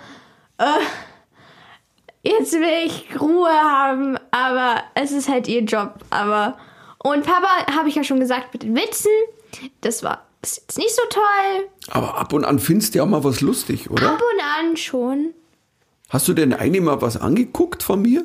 [0.56, 0.80] äh,
[2.22, 5.96] jetzt will ich Ruhe haben, aber es ist halt ihr Job.
[6.08, 6.56] Aber
[6.98, 9.10] und Papa habe ich ja schon gesagt mit den Witzen,
[9.80, 11.68] das war ist jetzt nicht so toll.
[11.88, 14.10] Aber ab und an findest du ja auch mal was lustig, oder?
[14.10, 15.34] Ab und an schon.
[16.10, 18.24] Hast du denn eigentlich mal was angeguckt von mir?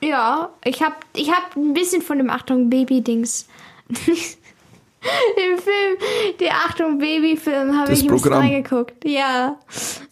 [0.00, 3.48] Ja, ich hab, ich hab ein bisschen von dem Achtung Baby-Dings.
[3.88, 9.04] Im Film, der Achtung Baby-Film, habe ich ein bisschen reingeguckt.
[9.04, 9.58] Ja.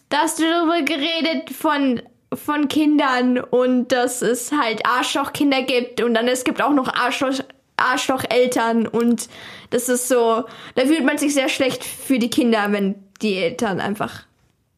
[0.09, 2.01] Da hast du darüber geredet von,
[2.33, 7.39] von Kindern und dass es halt Arschlochkinder gibt und dann es gibt auch noch Arschloch,
[7.77, 9.29] Arschlocheltern und
[9.69, 10.43] das ist so,
[10.75, 14.23] da fühlt man sich sehr schlecht für die Kinder, wenn die Eltern einfach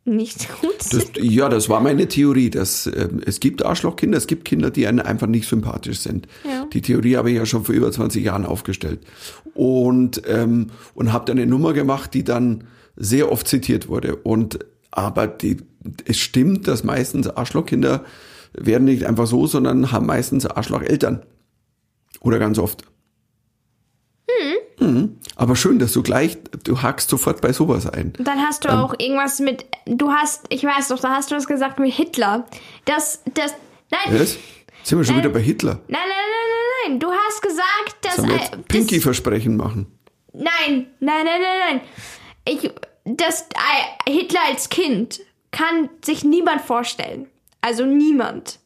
[0.06, 1.18] nicht gut sind.
[1.18, 2.50] Das, ja, das war meine Theorie.
[2.50, 6.28] Dass, ähm, es gibt Arschlochkinder, es gibt Kinder, die einem einfach nicht sympathisch sind.
[6.44, 6.66] Ja.
[6.74, 9.00] Die Theorie habe ich ja schon vor über 20 Jahren aufgestellt.
[9.54, 14.16] Und, ähm, und habe dann eine Nummer gemacht, die dann sehr oft zitiert wurde.
[14.16, 14.60] Und
[14.92, 15.58] aber die,
[16.06, 18.04] es stimmt, dass meistens Arschlochkinder
[18.54, 21.22] werden nicht einfach so, sondern haben meistens Arschlocheltern.
[22.22, 22.84] Oder ganz oft.
[24.80, 25.20] Mhm.
[25.36, 28.14] Aber schön, dass du gleich, du hackst sofort bei sowas ein.
[28.20, 31.48] Dann hast du auch irgendwas mit, du hast, ich weiß doch, da hast du was
[31.48, 32.46] gesagt mit Hitler.
[32.86, 33.54] Das, das,
[33.92, 34.38] nein, Was?
[34.84, 35.26] Sind wir schon Nein.
[35.26, 35.80] wieder bei Hitler?
[35.88, 36.50] nein, nein, nein,
[36.86, 37.00] nein, nein.
[37.00, 39.88] Du hast gesagt, dass, Sollen wir jetzt Pinky-Versprechen machen?
[40.34, 41.82] nein, nein, nein, nein, nein.
[42.46, 42.72] Ich,
[43.06, 43.42] das,
[44.06, 45.20] äh, Hitler als Kind
[45.52, 47.28] kann sich niemand vorstellen.
[47.62, 48.60] Also niemand.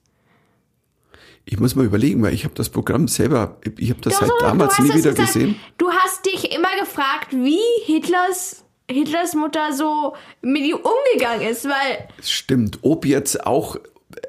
[1.53, 4.31] Ich muss mal überlegen, weil ich habe das Programm selber, ich habe das Doch, seit
[4.41, 5.33] damals nie wieder gesagt.
[5.33, 5.59] gesehen.
[5.77, 12.07] Du hast dich immer gefragt, wie Hitlers, Hitlers Mutter so mit ihm umgegangen ist, weil
[12.17, 12.79] Es stimmt.
[12.81, 13.77] Ob jetzt auch,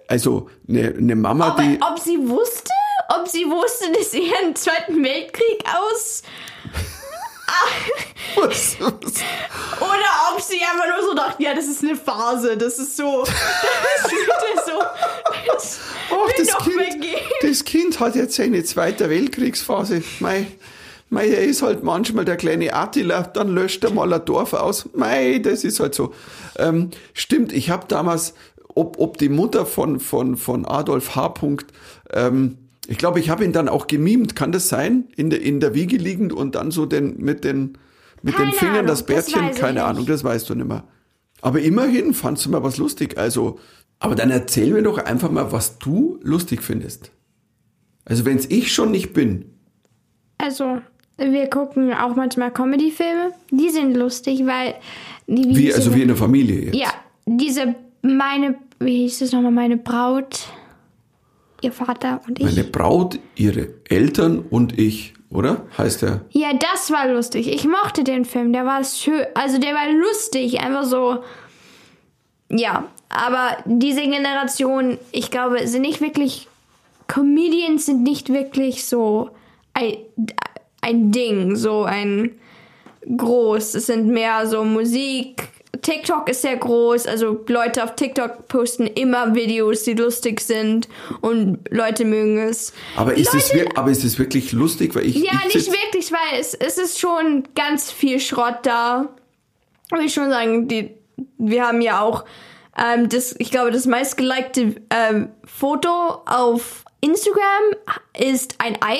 [0.06, 2.70] also eine, eine Mama, Aber die, ob sie wusste?
[3.18, 6.24] Ob sie wusste, dass sie einen Zweiten Weltkrieg aus...
[8.36, 8.92] was, was,
[9.80, 13.24] Oder ob sie einfach nur so dachte, ja, das ist eine Phase, das ist so...
[14.02, 14.72] Das wird so...
[15.46, 15.80] Das
[16.10, 20.02] ach, das kind, das Kind hat jetzt seine zweite Weltkriegsphase.
[20.20, 20.46] Mei,
[21.10, 24.88] mei, er ist halt manchmal der kleine Attila, dann löscht er mal ein Dorf aus.
[24.94, 26.14] Mei, das ist halt so.
[26.56, 28.34] Ähm, stimmt, ich habe damals,
[28.74, 31.30] ob, ob die Mutter von, von, von Adolf H.
[31.30, 31.72] Punkt,
[32.12, 35.08] ähm, ich glaube, ich habe ihn dann auch gemimt, kann das sein?
[35.16, 37.78] In der, in der Wiege liegend und dann so den, mit den,
[38.22, 39.84] mit den Fingern Ahnung, das das Bärtchen, ich keine.
[39.84, 40.84] Ahnung, das weißt du nicht mehr.
[41.40, 43.18] Aber immerhin fandst du mal was lustig.
[43.18, 43.58] Also,
[43.98, 47.10] aber dann erzähl mir doch einfach mal, was du lustig findest.
[48.04, 49.46] Also, wenn's ich schon nicht bin,
[50.38, 50.78] Also,
[51.16, 53.32] wir gucken auch manchmal Comedy-Filme.
[53.50, 54.74] Die sind lustig, weil...
[55.26, 56.74] Die, wie, diese- also wie in der Familie jetzt.
[56.76, 56.92] Ja,
[57.24, 57.74] diese...
[58.02, 58.56] Meine...
[58.80, 59.52] Wie hieß das nochmal?
[59.52, 60.48] Meine Braut...
[61.64, 62.44] Ihr Vater und ich.
[62.44, 65.66] Meine Braut, ihre Eltern und ich, oder?
[65.78, 66.20] Heißt der?
[66.30, 67.48] Ja, das war lustig.
[67.48, 68.52] Ich mochte den Film.
[68.52, 69.24] Der war schön.
[69.34, 70.60] Also der war lustig.
[70.60, 71.24] Einfach so.
[72.50, 76.48] Ja, aber diese Generation, ich glaube, sind nicht wirklich.
[77.06, 79.30] Comedians sind nicht wirklich so
[79.72, 79.96] ein,
[80.80, 82.32] ein Ding, so ein
[83.16, 83.74] groß.
[83.74, 85.48] Es sind mehr so Musik.
[85.82, 90.88] TikTok ist sehr groß, also Leute auf TikTok posten immer Videos, die lustig sind
[91.20, 92.72] und Leute mögen es.
[92.96, 94.94] Aber ist, es, Leute, wir- aber ist es wirklich lustig?
[94.94, 99.08] Weil ich, ja, ich nicht wirklich, weil es, es ist schon ganz viel Schrott da.
[99.90, 100.90] Will ich schon sagen, die,
[101.38, 102.24] wir haben ja auch
[102.76, 105.88] ähm, das, ich glaube, das meistgelikte ähm, Foto
[106.26, 107.76] auf Instagram
[108.18, 108.98] ist ein Ei.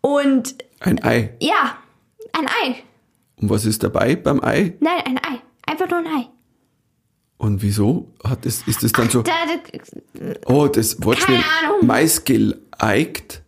[0.00, 1.34] Und Ein Ei.
[1.40, 1.76] ja,
[2.32, 2.76] ein Ei.
[3.40, 4.74] Und was ist dabei beim Ei?
[4.80, 5.40] Nein, ein Ei.
[5.68, 6.28] Einfach nur ein Ei.
[7.36, 11.38] Und wieso hat es, ist es dann so, Da, da, oh, das Wortspiel
[11.82, 13.42] meistgeliked?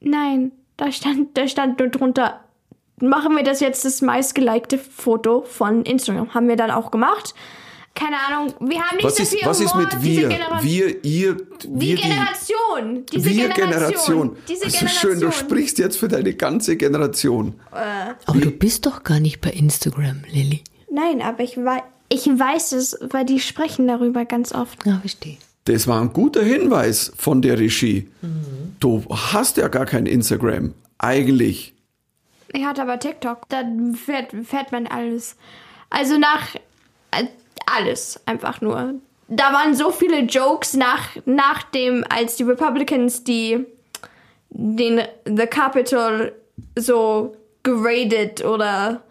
[0.00, 2.40] nein, da stand, da stand nur drunter.
[3.00, 6.32] Machen wir das jetzt das meistgelikte Foto von Instagram.
[6.34, 7.34] Haben wir dann auch gemacht.
[7.94, 10.62] Keine Ahnung, wir haben nicht Was so ist, viel was ist Humor, mit diese wir?
[10.62, 13.06] Wir, ihr, die wir, die, Generation.
[13.12, 13.54] Diese wir Generation.
[13.54, 14.36] Generation.
[14.48, 15.12] Diese Das ist Generation.
[15.12, 17.60] schön, du sprichst jetzt für deine ganze Generation.
[18.24, 20.62] Aber du bist doch gar nicht bei Instagram, Lilly.
[20.92, 24.84] Nein, aber ich, wei ich weiß es, weil die sprechen darüber ganz oft.
[24.84, 25.38] Ja, verstehe.
[25.64, 28.10] Das war ein guter Hinweis von der Regie.
[28.80, 30.74] Du hast ja gar kein Instagram.
[30.98, 31.74] Eigentlich.
[32.52, 33.48] Ich hatte aber TikTok.
[33.48, 35.36] Da fährt, fährt man alles.
[35.88, 36.54] Also nach
[37.12, 37.24] äh,
[37.64, 38.96] alles einfach nur.
[39.28, 43.64] Da waren so viele Jokes nach, nach dem, als die Republicans die
[44.50, 46.34] den The Capitol
[46.76, 49.02] so geradet oder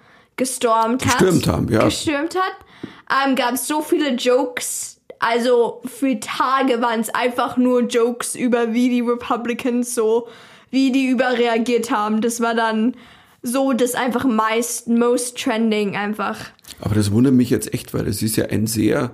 [0.41, 1.19] gestormt hat.
[1.19, 1.85] Gestürmt haben, ja.
[1.85, 3.27] Gestürmt hat.
[3.27, 8.73] Ähm, gab es so viele Jokes also für Tage waren es einfach nur Jokes über
[8.73, 10.27] wie die Republicans so,
[10.71, 12.21] wie die überreagiert haben.
[12.21, 12.95] Das war dann
[13.43, 16.37] so das einfach meist, most trending einfach.
[16.79, 19.11] Aber das wundert mich jetzt echt, weil es ist ja ein sehr,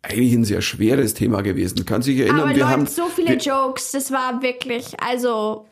[0.00, 1.84] eigentlich ein sehr schweres Thema gewesen.
[1.84, 2.86] Kann sich erinnern, Aber wir Leute, haben.
[2.86, 5.66] so viele wir, Jokes, das war wirklich, also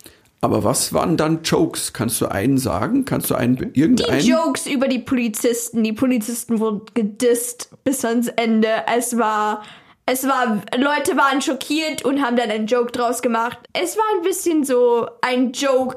[0.44, 1.92] aber was waren dann Jokes?
[1.92, 3.04] Kannst du einen sagen?
[3.04, 4.20] Kannst du einen, die irgendeinen?
[4.20, 5.82] Jokes über die Polizisten.
[5.82, 8.68] Die Polizisten wurden gedisst bis ans Ende.
[8.94, 9.62] Es war,
[10.06, 13.58] es war, Leute waren schockiert und haben dann einen Joke draus gemacht.
[13.72, 15.96] Es war ein bisschen so ein Joke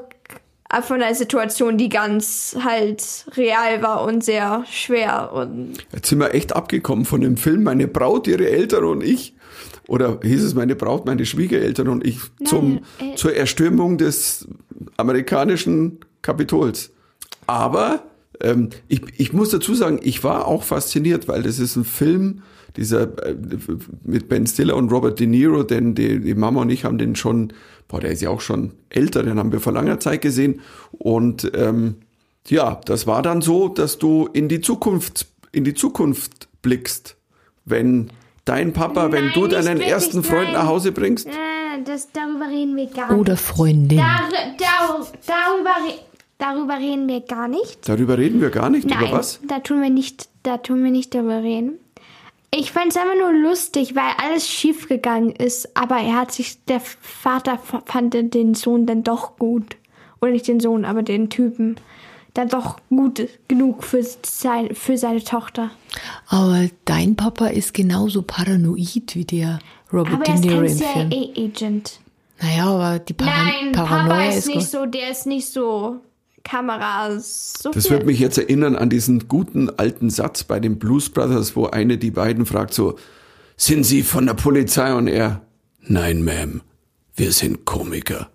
[0.82, 6.34] von einer Situation, die ganz halt real war und sehr schwer und Jetzt sind wir
[6.34, 9.34] echt abgekommen von dem Film Meine Braut, ihre Eltern und ich.
[9.88, 14.46] Oder hieß es meine Braut, meine Schwiegereltern und ich zum, äh, zur Erstürmung des
[14.98, 16.90] amerikanischen Kapitols.
[17.46, 18.02] Aber
[18.42, 22.42] ähm, ich, ich muss dazu sagen, ich war auch fasziniert, weil das ist ein Film,
[22.76, 23.34] dieser äh,
[24.04, 27.16] mit Ben Stiller und Robert De Niro, denn die, die Mama und ich haben den
[27.16, 27.54] schon,
[27.88, 30.60] boah, der ist ja auch schon älter, den haben wir vor langer Zeit gesehen.
[30.92, 31.94] Und ähm,
[32.46, 37.16] ja, das war dann so, dass du in die Zukunft, in die Zukunft blickst,
[37.64, 38.10] wenn
[38.48, 40.52] dein Papa, wenn Nein, du nicht deinen ersten Freund nein.
[40.54, 41.26] nach Hause bringst.
[41.26, 41.32] äh,
[41.84, 43.98] das, darüber reden wir gar Oder Freundin.
[43.98, 45.76] Dar, dar, darüber,
[46.38, 47.88] darüber reden wir gar nicht.
[47.88, 48.88] Darüber reden wir gar nicht.
[48.88, 49.40] Nein, Über was?
[49.46, 51.78] da tun wir nicht, da tun wir nicht darüber reden.
[52.50, 56.64] Ich fand es einfach nur lustig, weil alles schief gegangen ist, aber er hat sich,
[56.64, 59.76] der Vater fand den Sohn dann doch gut.
[60.20, 61.76] Oder nicht den Sohn, aber den Typen.
[62.38, 65.72] Dann doch gut genug für, sein, für seine Tochter.
[66.28, 69.58] Aber dein Papa ist genauso paranoid wie der
[69.92, 71.34] Robert Aber De er ist Niro kein im Film.
[71.34, 72.00] CIA-Agent.
[72.40, 75.96] Naja, aber die Para Nein, Paranoia Papa ist ist nicht so, der ist nicht so
[76.44, 77.54] Kameras.
[77.60, 81.56] So Das wird mich jetzt erinnern an diesen guten alten Satz bei den Blues Brothers,
[81.56, 82.96] wo eine die beiden fragt so,
[83.56, 84.94] sind Sie von der Polizei?
[84.94, 85.42] Und er,
[85.80, 86.60] nein, Ma'am,
[87.16, 88.30] wir sind Komiker.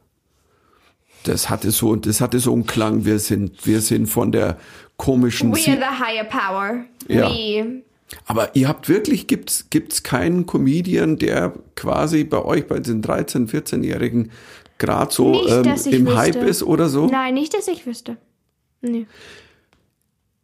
[1.24, 4.58] Das hatte so, das hatte so einen Klang, wir sind, wir sind von der
[4.98, 6.86] komischen, We Sie are the higher power.
[7.08, 7.30] Ja.
[7.30, 7.84] We.
[8.26, 13.50] aber ihr habt wirklich, gibt's, gibt's keinen Comedian, der quasi bei euch, bei den 13-,
[13.50, 14.32] 14-Jährigen,
[14.78, 16.18] gerade so Nicht, ähm, im wüsste.
[16.18, 17.08] Hype ist oder so?
[17.08, 18.18] Nein, nicht, dass ich wüsste.
[18.82, 19.08] Nee.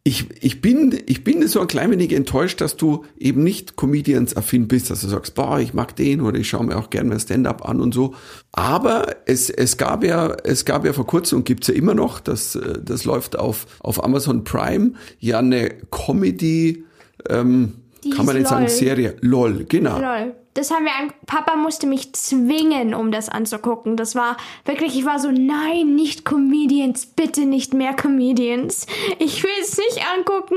[0.02, 4.66] Ich, ich, bin, ich bin so ein klein wenig enttäuscht, dass du eben nicht Comedians-affin
[4.66, 7.20] bist, dass du sagst, boah, ich mag den oder ich schaue mir auch gerne mal
[7.20, 8.14] Stand-up an und so.
[8.52, 12.20] Aber es, es, gab ja, es gab ja vor kurzem und gibt's ja immer noch,
[12.20, 16.84] das, äh, das läuft auf, auf Amazon Prime, ja eine Comedy,
[17.28, 18.68] ähm, Die kann man nicht sagen.
[18.68, 19.16] Serie.
[19.20, 19.98] LOL, genau.
[19.98, 20.34] Lol.
[20.54, 21.12] Das haben wir an.
[21.26, 23.96] Papa musste mich zwingen, um das anzugucken.
[23.96, 28.86] Das war wirklich, ich war so, nein, nicht Comedians, bitte nicht mehr Comedians.
[29.20, 30.56] Ich will es nicht angucken.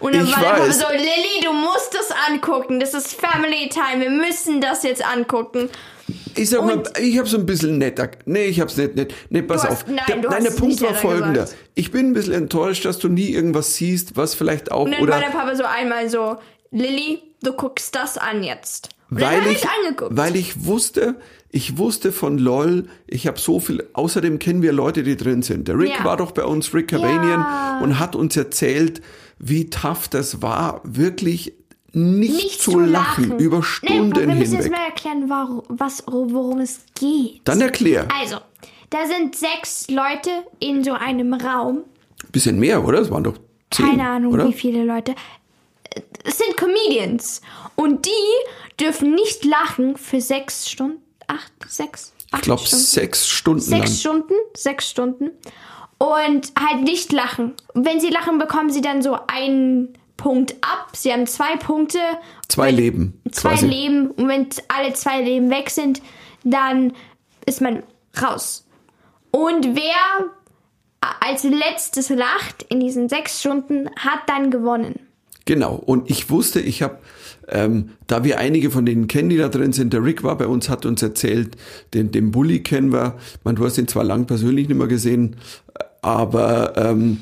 [0.00, 2.80] Und dann Ich war der Papa so, Lilly, du musst es angucken.
[2.80, 4.02] Das ist Family Time.
[4.02, 5.68] Wir müssen das jetzt angucken.
[6.34, 8.10] Ich sag mal, ich habe so ein bisschen netter.
[8.24, 9.14] Nee, ich hab's nicht, nicht.
[9.30, 9.74] Nee, pass Du auf.
[9.74, 11.42] hast- nein, der, nein, hast der Punkt war folgender.
[11.42, 11.56] gesagt.
[11.74, 15.02] Ich bin ein bisschen enttäuscht, dass du nie irgendwas siehst, was vielleicht auch Und dann
[15.02, 16.36] oder war der Papa so einmal so,
[16.70, 18.90] Lilly, du guckst das an jetzt.
[19.10, 20.16] Und weil ich, angeguckt.
[20.16, 21.16] weil ich wusste,
[21.50, 25.66] ich wusste von LOL, ich habe so viel, außerdem kennen wir Leute, die drin sind.
[25.68, 26.04] Der Rick Ja.
[26.04, 27.80] war doch bei uns, Rick Cavanian, Ja.
[27.82, 29.00] und hat uns erzählt,
[29.38, 31.54] wie tough das war, wirklich
[31.94, 34.72] nicht, nicht zu lachen, über Nee, Stunden wir müssen jetzt hinweg.
[34.72, 37.40] mal erklären, warum, was, worum es geht.
[37.44, 38.06] Dann erklär.
[38.20, 38.36] Also,
[38.90, 40.28] da sind sechs Leute
[40.60, 41.84] in so einem Raum.
[42.30, 42.98] Bisschen mehr, oder?
[43.00, 43.38] Es waren doch
[43.70, 44.46] zehn, Keine Ahnung, oder?
[44.48, 45.14] wie viele Leute.
[46.24, 47.40] Es sind Comedians.
[47.76, 51.02] Und die dürfen nicht lachen für sechs Stunden.
[51.26, 52.84] Acht, sechs, acht Ich glaube, Stunden.
[52.84, 53.80] sechs Stunden lang.
[53.80, 55.30] Sechs Stunden, sechs Stunden.
[55.98, 57.54] Und halt nicht lachen.
[57.74, 60.90] Wenn sie lachen, bekommen sie dann so einen Punkt ab.
[60.94, 61.98] Sie haben zwei Punkte.
[62.48, 63.66] Zwei Leben, Zwei quasi.
[63.66, 64.10] Leben.
[64.12, 66.00] Und wenn alle zwei Leben weg sind,
[66.44, 66.92] dann
[67.46, 67.82] ist man
[68.22, 68.66] raus.
[69.30, 70.30] Und wer
[71.20, 75.07] als letztes lacht in diesen sechs Stunden, hat dann gewonnen.
[75.48, 75.76] Genau.
[75.76, 76.98] Und ich wusste, ich habe,
[77.48, 80.46] ähm, da wir einige von denen kennen, die da drin sind, der Rick war bei
[80.46, 81.56] uns, hat uns erzählt,
[81.94, 83.14] den, den Bully kennen wir.
[83.44, 85.36] Man, du hast ihn zwar lang persönlich nicht mehr gesehen,
[86.02, 87.20] aber ähm,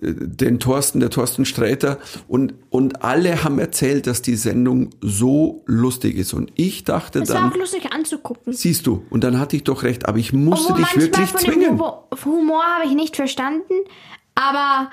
[0.00, 6.16] den Thorsten, der Thorsten Sträter und, und alle haben erzählt, dass die Sendung so lustig
[6.16, 6.34] ist.
[6.34, 8.52] Und ich dachte Es war dann, auch lustig anzugucken.
[8.52, 11.40] siehst du, und dann hatte ich doch recht, aber ich musste Obwohl dich wirklich von
[11.40, 11.70] zwingen.
[11.70, 13.74] Humor, Humor habe ich nicht verstanden,
[14.34, 14.90] aber,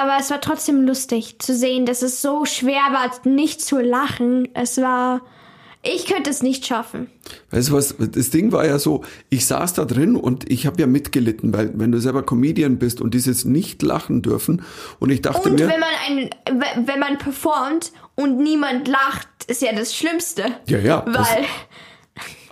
[0.00, 4.48] aber es war trotzdem lustig zu sehen, dass es so schwer war, nicht zu lachen.
[4.54, 5.20] Es war,
[5.82, 7.08] ich könnte es nicht schaffen.
[7.50, 10.80] Weißt du was, das Ding war ja so, ich saß da drin und ich habe
[10.80, 14.62] ja mitgelitten, weil wenn du selber Comedian bist und dieses nicht lachen dürfen
[14.98, 19.28] und ich dachte Und mir, wenn man ein, we- wenn man performt und niemand lacht,
[19.46, 20.44] ist ja das Schlimmste.
[20.66, 21.44] Ja, ja, das- Weil,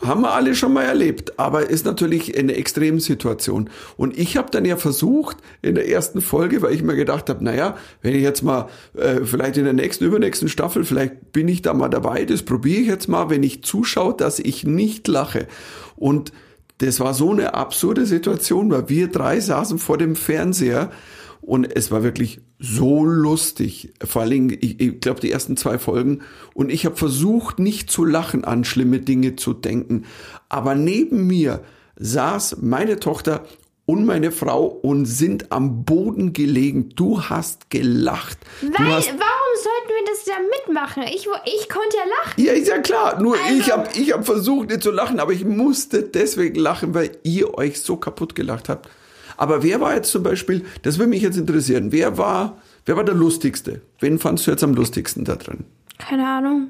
[0.01, 3.69] Haben wir alle schon mal erlebt, aber ist natürlich eine Extremsituation.
[3.97, 7.43] Und ich habe dann ja versucht in der ersten Folge, weil ich mir gedacht habe,
[7.43, 11.63] naja, wenn ich jetzt mal äh, vielleicht in der nächsten, übernächsten Staffel, vielleicht bin ich
[11.63, 15.49] da mal dabei, das probiere ich jetzt mal, wenn ich zuschaue, dass ich nicht lache.
[15.97, 16.33] Und
[16.79, 20.93] das war so eine absurde Situation, weil wir drei saßen vor dem Fernseher
[21.41, 23.93] und es war wirklich so lustig.
[24.05, 26.23] Vor allen Dingen, ich, ich glaube, die ersten zwei Folgen.
[26.55, 30.05] Und ich habe versucht, nicht zu lachen, an schlimme Dinge zu denken.
[30.49, 31.63] Aber neben mir
[31.97, 33.45] saß meine Tochter
[33.87, 36.91] und meine Frau und sind am Boden gelegen.
[36.95, 38.39] Du hast gelacht.
[38.61, 41.03] du weil, hast warum sollten wir das da mitmachen?
[41.05, 41.27] Ich,
[41.61, 42.45] ich konnte ja lachen.
[42.45, 43.23] ja, ist ja klar.
[43.23, 46.93] Nur Also- ich habe ich hab versucht, nicht zu lachen, aber ich musste deswegen lachen,
[46.93, 48.91] weil ihr euch so kaputt gelacht habt.
[49.39, 53.05] Aber wer war jetzt zum Beispiel, das würde mich jetzt interessieren, wer war, wer war
[53.05, 53.81] der lustigste?
[54.01, 55.65] Wen fandst du jetzt am lustigsten da drin?
[55.99, 56.69] Keine Ahnung.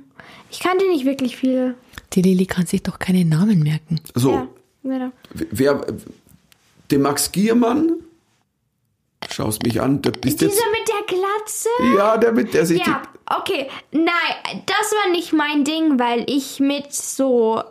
[0.50, 1.74] Ich kannte nicht wirklich viele.
[2.12, 4.00] Die Lilly kann sich doch keine Namen merken.
[4.14, 4.48] So, Ja,
[4.83, 5.12] genau.
[5.33, 5.85] wer,
[6.90, 7.92] den Max Giermann?
[9.31, 11.68] Schaust mich an, der bist Dieser jetzt, mit der Glatze?
[11.96, 13.02] ja, der mit, der sich, Ja,
[13.38, 13.68] okay.
[13.92, 17.62] Nein, das war nicht mein Ding, weil ich mit so,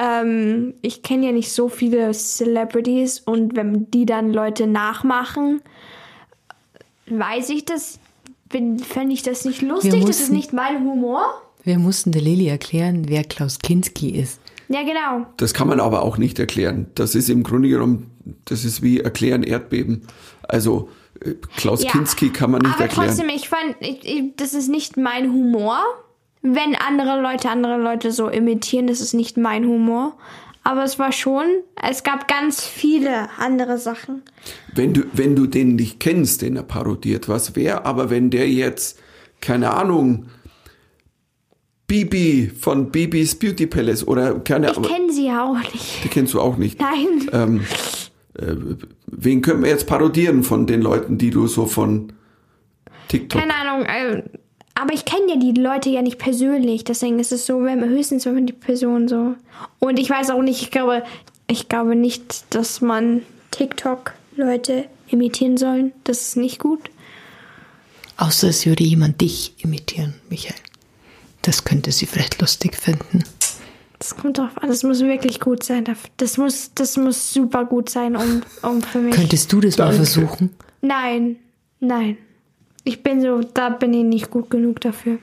[0.00, 5.60] ähm, ich kenne ja nicht so viele Celebrities und wenn die dann Leute nachmachen,
[7.08, 7.98] weiß ich das,
[8.50, 9.90] fände ich das nicht lustig.
[9.92, 11.22] Das ist mussten- nicht mein Humor.
[11.62, 14.40] Wir mussten der Lilly erklären, wer Klaus Kinski ist.
[14.68, 15.26] Ja, genau.
[15.36, 16.86] Das kann man aber auch nicht erklären.
[16.94, 18.10] Das ist im Grunde genommen,
[18.46, 20.06] das ist wie erklären Erdbeben.
[20.42, 20.88] Also
[21.22, 23.08] äh, Klaus Ja, Kinski kann man nicht aber erklären.
[23.08, 25.80] trotzdem, ich fand, ich, ich, das ist nicht mein Humor.
[26.42, 30.16] Wenn andere Leute andere Leute so imitieren, das ist nicht mein Humor.
[30.62, 31.44] Aber es war schon,
[31.82, 34.22] es gab ganz viele andere Sachen.
[34.74, 38.48] Wenn du, wenn du den nicht kennst, den er parodiert, was wäre, aber wenn der
[38.48, 38.98] jetzt,
[39.40, 40.26] keine Ahnung,
[41.86, 46.04] Bibi von Bibis Beauty Palace oder keine Ich Ahnung, kenne sie ja auch nicht.
[46.04, 46.78] die kennst du auch nicht.
[46.80, 47.28] Nein.
[47.32, 47.60] Ähm,
[48.38, 48.54] äh,
[49.06, 52.12] wen können wir jetzt parodieren von den Leuten, die du so von
[53.08, 53.86] TikTok Keine Ahnung.
[53.86, 54.22] äh,
[54.80, 56.84] Aber ich kenne ja die Leute ja nicht persönlich.
[56.84, 59.34] Deswegen ist es so, wenn höchstens wenn man die Person so.
[59.78, 61.02] Und ich weiß auch nicht, ich glaube,
[61.48, 65.92] ich glaube nicht, dass man TikTok-Leute imitieren sollen.
[66.04, 66.80] Das ist nicht gut.
[68.16, 70.56] Außer es würde jemand dich imitieren, Michael.
[71.42, 73.24] Das könnte sie vielleicht lustig finden.
[73.98, 74.68] Das kommt drauf an.
[74.68, 75.84] Das muss wirklich gut sein.
[76.16, 79.14] Das muss, das muss super gut sein, um, um für mich.
[79.14, 79.96] Könntest du das mal Danke.
[79.96, 80.50] versuchen?
[80.80, 81.36] Nein,
[81.80, 82.16] nein.
[82.84, 85.18] Ich bin so, da bin ich nicht gut genug dafür.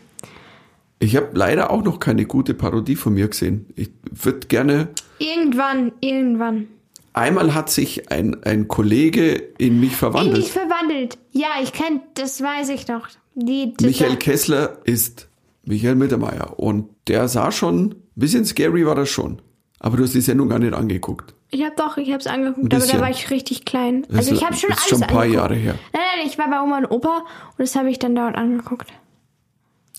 [0.99, 3.67] Ich habe leider auch noch keine gute Parodie von mir gesehen.
[3.75, 4.89] Ich würde gerne.
[5.19, 6.67] Irgendwann, irgendwann.
[7.13, 10.37] Einmal hat sich ein, ein Kollege in mich In verwandelt.
[10.37, 11.17] dich verwandelt.
[11.31, 13.07] Ja, ich kenn, das weiß ich noch.
[13.35, 15.27] Die, die, Michael da- Kessler ist
[15.65, 16.59] Michael Mittermeier.
[16.59, 19.41] Und der sah schon, ein bisschen scary war das schon.
[19.79, 21.33] Aber du hast die Sendung gar nicht angeguckt.
[21.49, 24.03] Ich habe doch, ich habe es angeguckt, aber da war ich richtig klein.
[24.09, 25.35] Das Also ich ist- habe schon ist alles schon ein paar angeguckt.
[25.51, 25.75] Jahre her.
[25.93, 28.87] Nein, nein, ich war bei Oma und Opa und das habe ich dann dort angeguckt.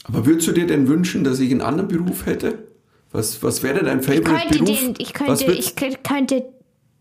[0.04, 2.68] Aber würdest du dir denn wünschen, dass ich einen anderen Beruf hätte?
[3.12, 4.78] Was, was wäre dein Ich Favorite könnte Beruf?
[4.80, 6.44] den, ich was könnte, ich könnte,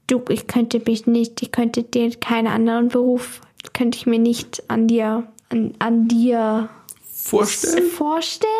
[0.08, 3.42] du, ich könnte mich nicht, ich könnte dir keinen anderen Beruf,
[3.74, 6.70] könnte ich mir nicht an dir, an, an dir
[7.14, 7.84] vorstellen?
[7.88, 8.52] vorstellen.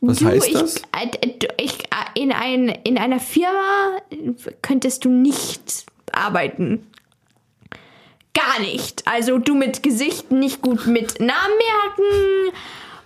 [0.00, 0.76] Was du, heißt ich, das?
[0.76, 3.98] äh, ich, äh, in, ein, in einer Firma
[4.62, 6.86] könntest du nicht arbeiten.
[8.32, 9.06] Gar nicht.
[9.06, 12.56] Also du mit Gesicht nicht gut mit Namen merken.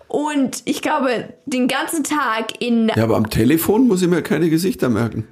[0.06, 2.88] Und ich glaube, den ganzen Tag in.
[2.94, 5.26] Ja, aber am Telefon muss ich mir keine Gesichter merken.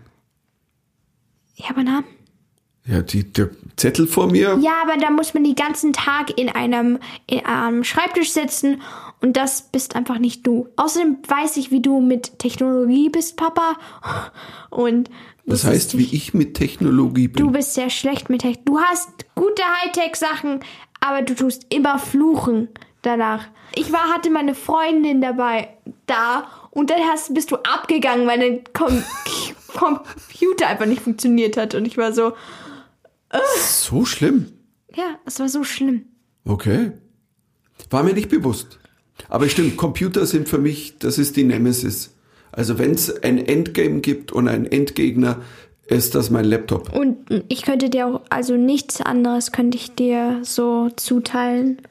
[1.55, 2.07] Ja, aber Namen.
[2.85, 4.59] Ja, die, der Zettel vor mir.
[4.61, 8.83] Ja, aber da muss man den ganzen Tag in einem, in einem Schreibtisch sitzen
[9.21, 10.69] und das bist einfach nicht du.
[10.77, 13.77] Außerdem weiß ich, wie du mit Technologie bist, Papa.
[14.71, 15.11] Und
[15.47, 17.45] Das ist heißt, wie ich mit Technologie bin.
[17.45, 18.59] Du bist sehr schlecht mit Tech.
[18.65, 20.61] Du hast gute Hightech-Sachen,
[21.01, 22.69] aber du tust immer fluchen
[23.03, 23.47] danach.
[23.75, 25.69] Ich war, hatte meine Freundin dabei
[26.07, 29.03] da und dann hast, bist du abgegangen, weil dein Com
[29.75, 31.75] Computer einfach nicht funktioniert hat.
[31.75, 32.33] Und ich war so,
[33.59, 34.47] so schlimm.
[34.95, 36.07] ja, es war so schlimm.
[36.45, 36.93] Okay.
[37.91, 38.79] War mir nicht bewusst.
[39.29, 42.15] Aber stimmt, Computer sind für mich, das ist die Nemesis.
[42.51, 45.41] Also wenn es ein Endgame gibt und einen Endgegner,
[45.87, 46.95] ist das mein Laptop.
[46.95, 51.83] Und ich könnte dir auch, also nichts anderes könnte ich dir so zuteilen.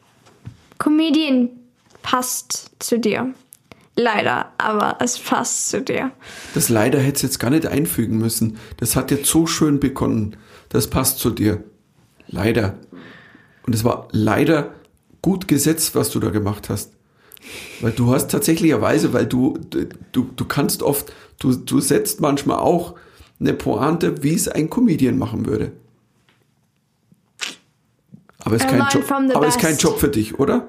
[0.77, 1.49] Comedian
[2.01, 3.33] passt zu dir.
[3.95, 6.11] Leider, aber es passt zu dir.
[6.53, 8.57] Das leider hätte es jetzt gar nicht einfügen müssen.
[8.77, 10.37] Das hat jetzt so schön begonnen.
[10.71, 11.63] Das passt zu dir.
[12.27, 12.75] Leider.
[13.67, 14.73] Und es war leider
[15.21, 16.93] gut gesetzt, was du da gemacht hast.
[17.81, 19.59] Weil du hast tatsächlicherweise, weil du,
[20.11, 22.95] du, du kannst oft, du, du setzt manchmal auch
[23.39, 25.73] eine Pointe, wie es ein Comedian machen würde.
[28.39, 29.77] Aber ist I kein Job, aber ist kein.
[29.77, 30.67] Job für dich, oder?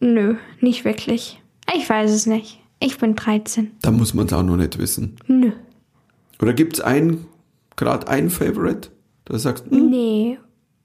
[0.00, 1.40] Nö, nicht wirklich.
[1.74, 2.60] Ich weiß es nicht.
[2.80, 3.72] Ich bin 13.
[3.82, 5.16] Da muss man es auch noch nicht wissen.
[5.26, 5.52] Nö.
[6.40, 7.26] Oder gibt es ein,
[7.76, 8.90] gerade ein Favorite?
[9.28, 10.38] Da sagst hm, Nee.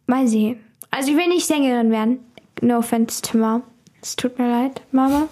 [0.06, 0.58] Mal sehen.
[0.92, 2.20] Also ich will nicht Sängerin werden.
[2.62, 3.64] No offense to Mom.
[4.02, 5.28] Es tut mir leid, Mama.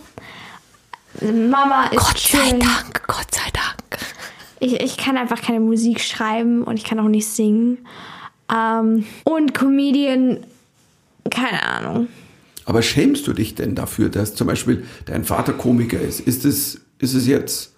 [1.21, 2.59] Mama ist Gott sei schön.
[2.59, 4.01] Dank, Gott sei Dank.
[4.59, 7.79] Ich, ich kann einfach keine Musik schreiben und ich kann auch nicht singen.
[8.53, 10.45] Ähm, und Comedian,
[11.29, 12.07] keine Ahnung.
[12.65, 16.21] aber schämst du dich denn dafür, dass zum Beispiel dein Vater Komiker ist?
[16.21, 17.70] Ist es, ist es jetzt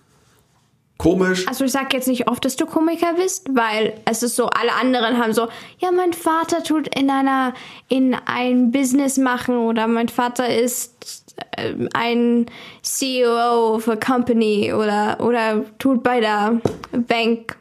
[0.98, 1.48] komisch?
[1.48, 4.74] Also ich sag jetzt nicht oft, dass du Komiker bist, weil es ist so, alle
[4.74, 5.48] anderen haben so,
[5.80, 7.54] ja, mein Vater tut in einer,
[7.90, 11.24] in ein Business machen oder mein Vater ist
[11.58, 12.46] ähm, ein
[12.82, 17.58] CEO of a company oder, oder tut bei der Bank,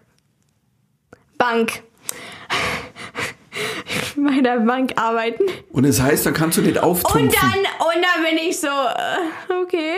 [1.39, 1.83] Bank,
[4.17, 5.45] bei der Bank arbeiten.
[5.73, 7.29] Und es heißt, dann kannst du nicht auftrumpfen.
[7.29, 9.97] Und dann, und dann bin ich so, äh, okay.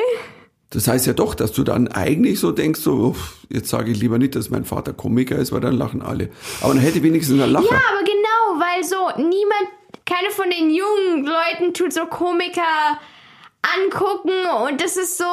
[0.74, 4.00] Das heißt ja doch, dass du dann eigentlich so denkst, so, uff, jetzt sage ich
[4.00, 6.30] lieber nicht, dass mein Vater Komiker ist, weil dann lachen alle.
[6.60, 7.70] Aber dann hätte wenigstens einen Lacher.
[7.70, 9.68] Ja, aber genau, weil so niemand,
[10.04, 12.62] keine von den jungen Leuten tut so Komiker
[13.62, 14.32] angucken
[14.68, 15.24] und das ist so,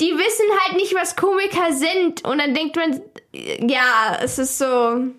[0.00, 3.00] die wissen halt nicht, was Komiker sind und dann denkt man,
[3.68, 5.12] ja, es ist so,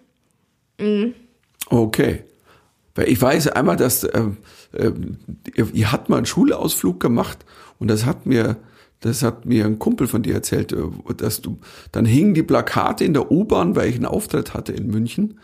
[1.69, 2.23] Okay.
[2.95, 4.37] Weil ich weiß einmal, dass ähm,
[4.77, 5.17] ähm,
[5.55, 7.39] ihr, ihr habt mal einen Schulausflug gemacht
[7.79, 8.57] und das hat mir,
[9.03, 10.77] das hat mir ein Kumpel von dir erzählt, äh,
[11.17, 11.59] dass du,
[11.91, 15.39] dann hingen die Plakate in der U-Bahn, weil ich einen Auftritt hatte in München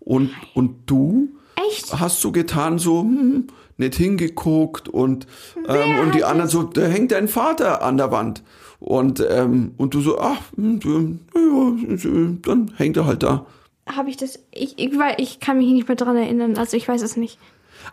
[0.00, 1.28] und, und du
[1.68, 1.98] Echt?
[1.98, 3.46] hast so getan, so, hm,
[3.76, 5.26] nicht hingeguckt und,
[5.68, 8.42] ähm, und die anderen so, da hängt dein Vater an der Wand.
[8.80, 13.46] Und, ähm, und du so, ach, hm, ja, ja, dann hängt er halt da.
[13.86, 16.86] habe ich das, ich, ich, weil ich kann mich nicht mehr dran erinnern, also ich
[16.86, 17.38] weiß es nicht.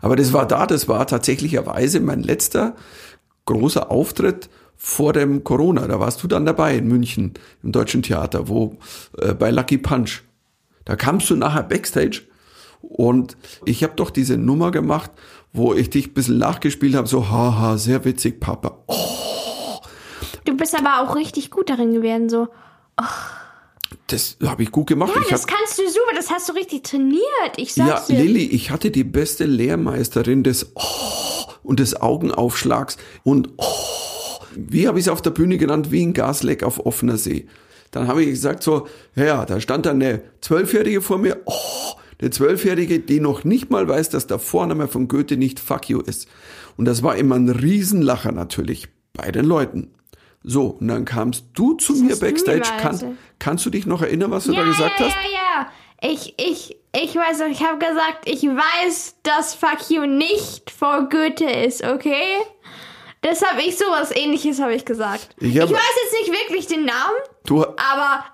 [0.00, 2.76] Aber das war da, das war tatsächlicherweise mein letzter
[3.46, 4.48] großer Auftritt
[4.84, 5.86] vor dem Corona.
[5.86, 8.76] Da warst du dann dabei in München im Deutschen Theater, wo
[9.16, 10.22] äh, bei Lucky Punch.
[10.84, 12.22] Da kamst du nachher backstage
[12.80, 15.12] und ich habe doch diese Nummer gemacht,
[15.52, 18.82] wo ich dich ein bisschen nachgespielt habe, so haha, sehr witzig, Papa.
[18.88, 19.78] Oh,
[20.44, 22.48] Du bist aber auch richtig gut darin gewesen, so.
[24.08, 25.12] das habe ich gut gemacht.
[25.14, 27.22] Ja, ich das hab, kannst du super, das hast du richtig trainiert,
[27.56, 28.20] ich ja, sag's dir.
[28.20, 30.82] Lilly, ich hatte die beste Lehrmeisterin des oh
[31.62, 33.64] und des Augenaufschlags und oh,
[34.56, 37.46] wie habe ich es auf der Bühne genannt, wie ein Gasleck auf offener See.
[37.90, 41.52] Dann habe ich gesagt so, ja, da stand dann eine Zwölfjährige vor mir, oh,
[42.20, 46.00] eine Zwölfjährige, die noch nicht mal weiß, dass der Vorname von Goethe nicht Fuck you
[46.00, 46.28] ist.
[46.76, 49.90] Und das war immer ein Riesenlacher natürlich bei den Leuten.
[50.42, 52.68] So, und dann kamst du zu du mir Backstage.
[52.80, 55.16] Kann, kannst du dich noch erinnern, was du da gesagt ja, hast?
[55.16, 55.66] Ja,
[56.02, 60.70] ja, Ich, ich, ich weiß noch, ich habe gesagt, ich weiß, dass Fuck you nicht
[60.70, 62.24] vor Goethe ist, okay?
[63.22, 65.28] Das habe ich sowas ähnliches habe ich gesagt.
[65.38, 67.16] Ich Ich, hab- weiß jetzt nicht wirklich den Namen,
[67.46, 68.24] Du, aber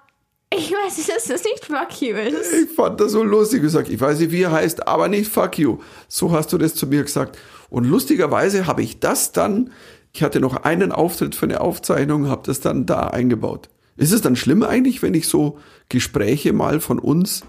[0.53, 2.53] ich weiß, dass das nicht Fuck you ist.
[2.53, 3.89] Ich fand das so lustig gesagt.
[3.91, 5.79] Ich weiß nicht, wie er heißt, aber nicht fuck you.
[6.09, 7.39] So hast du das zu mir gesagt.
[7.71, 9.73] Und lustigerweise habe ich das dann,
[10.15, 13.69] ich hatte noch einen Auftritt für eine Aufzeichnung, habe das dann da eingebaut.
[13.99, 15.59] Ist es dann schlimm eigentlich, wenn ich so
[15.91, 17.43] Gespräche mal von uns,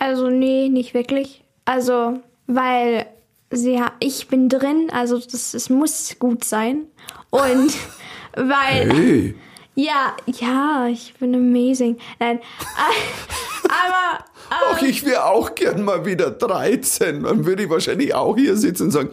[0.00, 1.44] Also nee, nicht wirklich.
[1.64, 3.06] Also, weil
[3.52, 6.86] sie ich bin drin, also das, es muss gut sein.
[7.30, 7.72] Und
[8.34, 9.34] weil hey,
[9.74, 11.98] Ja, ja, ich bin amazing.
[12.18, 12.40] Nein,
[13.64, 17.22] aber ach, ich wäre auch gern mal wieder 13.
[17.22, 19.10] Dann würde ich wahrscheinlich auch hier sitzen und sagen,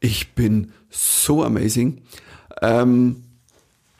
[0.00, 2.02] ich bin so amazing.
[2.60, 3.22] Ähm,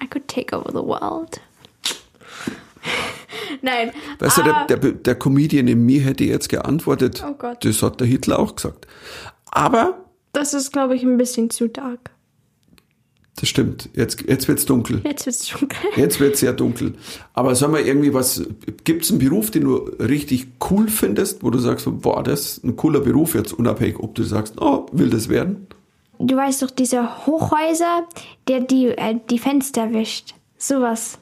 [0.02, 1.40] I could take over the world.
[3.62, 7.64] Nein, Weißt du, aber, der, der, der Comedian in mir hätte jetzt geantwortet, Oh Gott.
[7.64, 8.86] das hat der Hitler auch gesagt.
[9.52, 12.10] Aber, das ist, glaube ich, ein bisschen zu dark.
[13.36, 15.02] das stimmt, jetzt, jetzt wird's dunkel.
[15.04, 15.78] Jetzt wird's dunkel.
[15.96, 16.94] Jetzt wird's sehr dunkel.
[17.34, 18.42] Aber sag mal irgendwie was,
[18.84, 22.76] gibt's einen Beruf, den du richtig cool findest, wo du sagst, boah, das ist ein
[22.76, 25.66] cooler Beruf, jetzt unabhängig, ob du sagst, oh, will das werden?
[26.18, 28.06] Du weißt doch, diese Hochhäuser,
[28.48, 30.34] der die, äh, die Fenster wischt.
[30.56, 31.18] Sowas.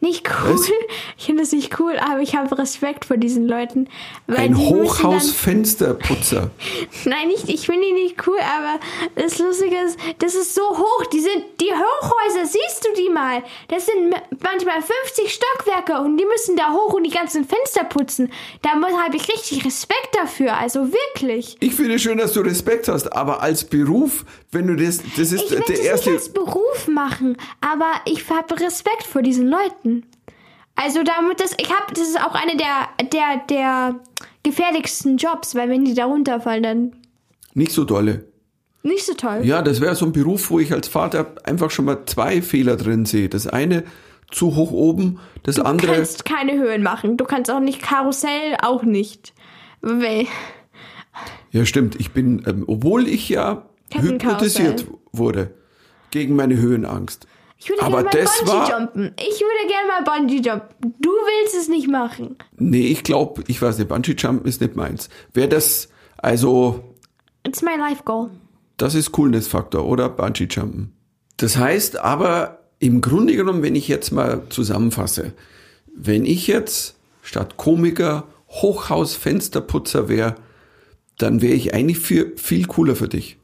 [0.00, 0.54] Nicht cool.
[0.54, 0.70] Was?
[1.16, 3.88] Ich finde das nicht cool, aber ich habe Respekt vor diesen Leuten.
[4.28, 6.50] Ein die Hochhausfensterputzer.
[7.04, 8.78] Nein, nicht, ich finde die nicht cool, aber
[9.16, 11.06] das Lustige ist, das ist so hoch.
[11.12, 13.42] Die sind, die Hochhäuser, siehst du die mal?
[13.68, 14.10] Das sind
[14.42, 18.32] manchmal 50 Stockwerke und die müssen da hoch und die ganzen Fenster putzen.
[18.62, 21.56] Da habe ich richtig Respekt dafür, also wirklich.
[21.60, 25.44] Ich finde schön, dass du Respekt hast, aber als Beruf, wenn du das, das ist
[25.44, 26.10] Ich will der das erste.
[26.10, 29.87] nicht als Beruf Beruf machen, aber ich habe Respekt vor diesen Leuten.
[30.80, 34.00] Also damit das, ich habe, das ist auch eine der, der, der
[34.44, 36.92] gefährlichsten Jobs, weil wenn die da runterfallen, dann
[37.54, 38.24] Nicht so dolle.
[38.84, 39.40] nicht so toll.
[39.42, 42.76] Ja, das wäre so ein Beruf, wo ich als Vater einfach schon mal zwei Fehler
[42.76, 43.28] drin sehe.
[43.28, 43.82] Das eine
[44.30, 45.94] zu hoch oben, das Du andere.
[45.94, 47.16] kannst keine Höhen machen.
[47.16, 49.32] Du kannst auch nicht Karussell, auch nicht.
[49.80, 50.26] Weil,
[51.50, 51.96] Ja, stimmt.
[51.98, 55.50] Ich bin, ähm, obwohl ich ja hypnotisiert wurde
[56.10, 57.26] gegen meine Höhenangst.
[57.58, 59.14] Ich würde gerne mal das war- Bungee-Jumpen.
[59.18, 60.94] Ich würde gerne mal Bungee-Jumpen.
[61.00, 62.36] Du willst es nicht machen.
[62.56, 65.08] Nee, ich glaube, ich weiß nicht, Bungee Jumpen ist nicht meins.
[65.34, 66.94] Wäre das, also,
[67.46, 68.30] It's my life goal.
[68.76, 70.08] das ist Coolness-Faktor, oder?
[70.08, 70.92] Bungee Jumpen.
[71.36, 75.32] Das heißt aber, im Grunde genommen, wenn ich jetzt mal zusammenfasse,
[75.94, 80.36] wenn ich jetzt statt Komiker Hochhaus-Fensterputzer wäre,
[81.18, 83.36] dann wäre ich eigentlich für, viel cooler für dich.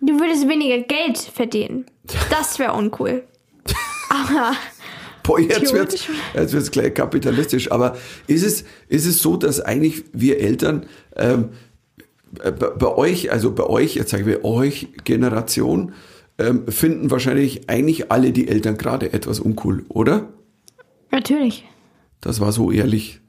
[0.00, 1.86] Du würdest weniger Geld verdienen.
[2.30, 3.24] Das wäre uncool.
[4.08, 4.54] Aber
[5.22, 6.08] Boah, jetzt Theoretisch.
[6.34, 7.70] jetzt wird's gleich kapitalistisch.
[7.70, 7.96] Aber
[8.26, 10.86] ist es, ist es so, dass eigentlich wir Eltern
[11.16, 11.50] ähm,
[12.42, 15.92] äh, bei, bei euch, also bei euch, jetzt sagen wir euch Generation,
[16.38, 20.28] ähm, finden wahrscheinlich eigentlich alle die Eltern gerade etwas uncool, oder?
[21.10, 21.64] natürlich.
[22.20, 23.20] Das war so ehrlich.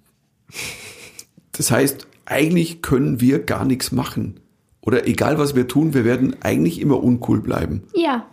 [1.52, 4.40] Das heißt, eigentlich können wir gar nichts machen.
[4.82, 7.84] Oder egal was wir tun, wir werden eigentlich immer uncool bleiben.
[7.94, 8.26] Ja.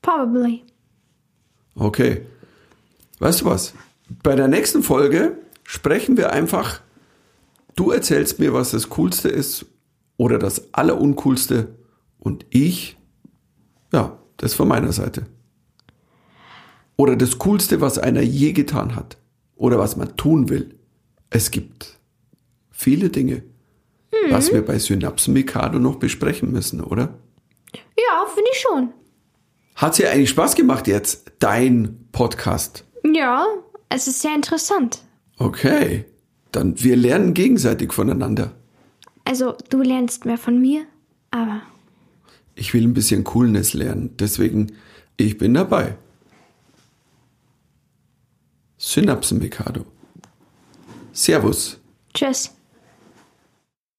[0.00, 0.62] Probably.
[1.74, 2.26] Okay.
[3.18, 3.74] Weißt du was?
[4.22, 6.80] Bei der nächsten Folge sprechen wir einfach,
[7.76, 9.66] du erzählst mir, was das Coolste ist
[10.16, 11.74] oder das Alleruncoolste
[12.18, 12.96] und ich,
[13.92, 15.26] ja, das von meiner Seite.
[16.96, 19.16] Oder das Coolste, was einer je getan hat
[19.56, 20.78] oder was man tun will.
[21.30, 21.98] Es gibt
[22.70, 23.42] viele Dinge,
[24.30, 27.14] was wir bei Synapsen Mikado noch besprechen müssen, oder?
[27.74, 28.92] Ja, finde ich schon.
[29.76, 32.84] Hat's dir eigentlich Spaß gemacht jetzt, dein Podcast?
[33.04, 33.46] Ja,
[33.88, 35.00] es ist sehr interessant.
[35.38, 36.04] Okay,
[36.52, 38.52] dann wir lernen gegenseitig voneinander.
[39.24, 40.84] Also, du lernst mehr von mir,
[41.30, 41.62] aber
[42.54, 44.72] Ich will ein bisschen Coolness lernen, deswegen
[45.16, 45.96] ich bin dabei.
[48.78, 49.84] Synapsen Mikado.
[51.12, 51.78] Servus.
[52.14, 52.50] tschüss.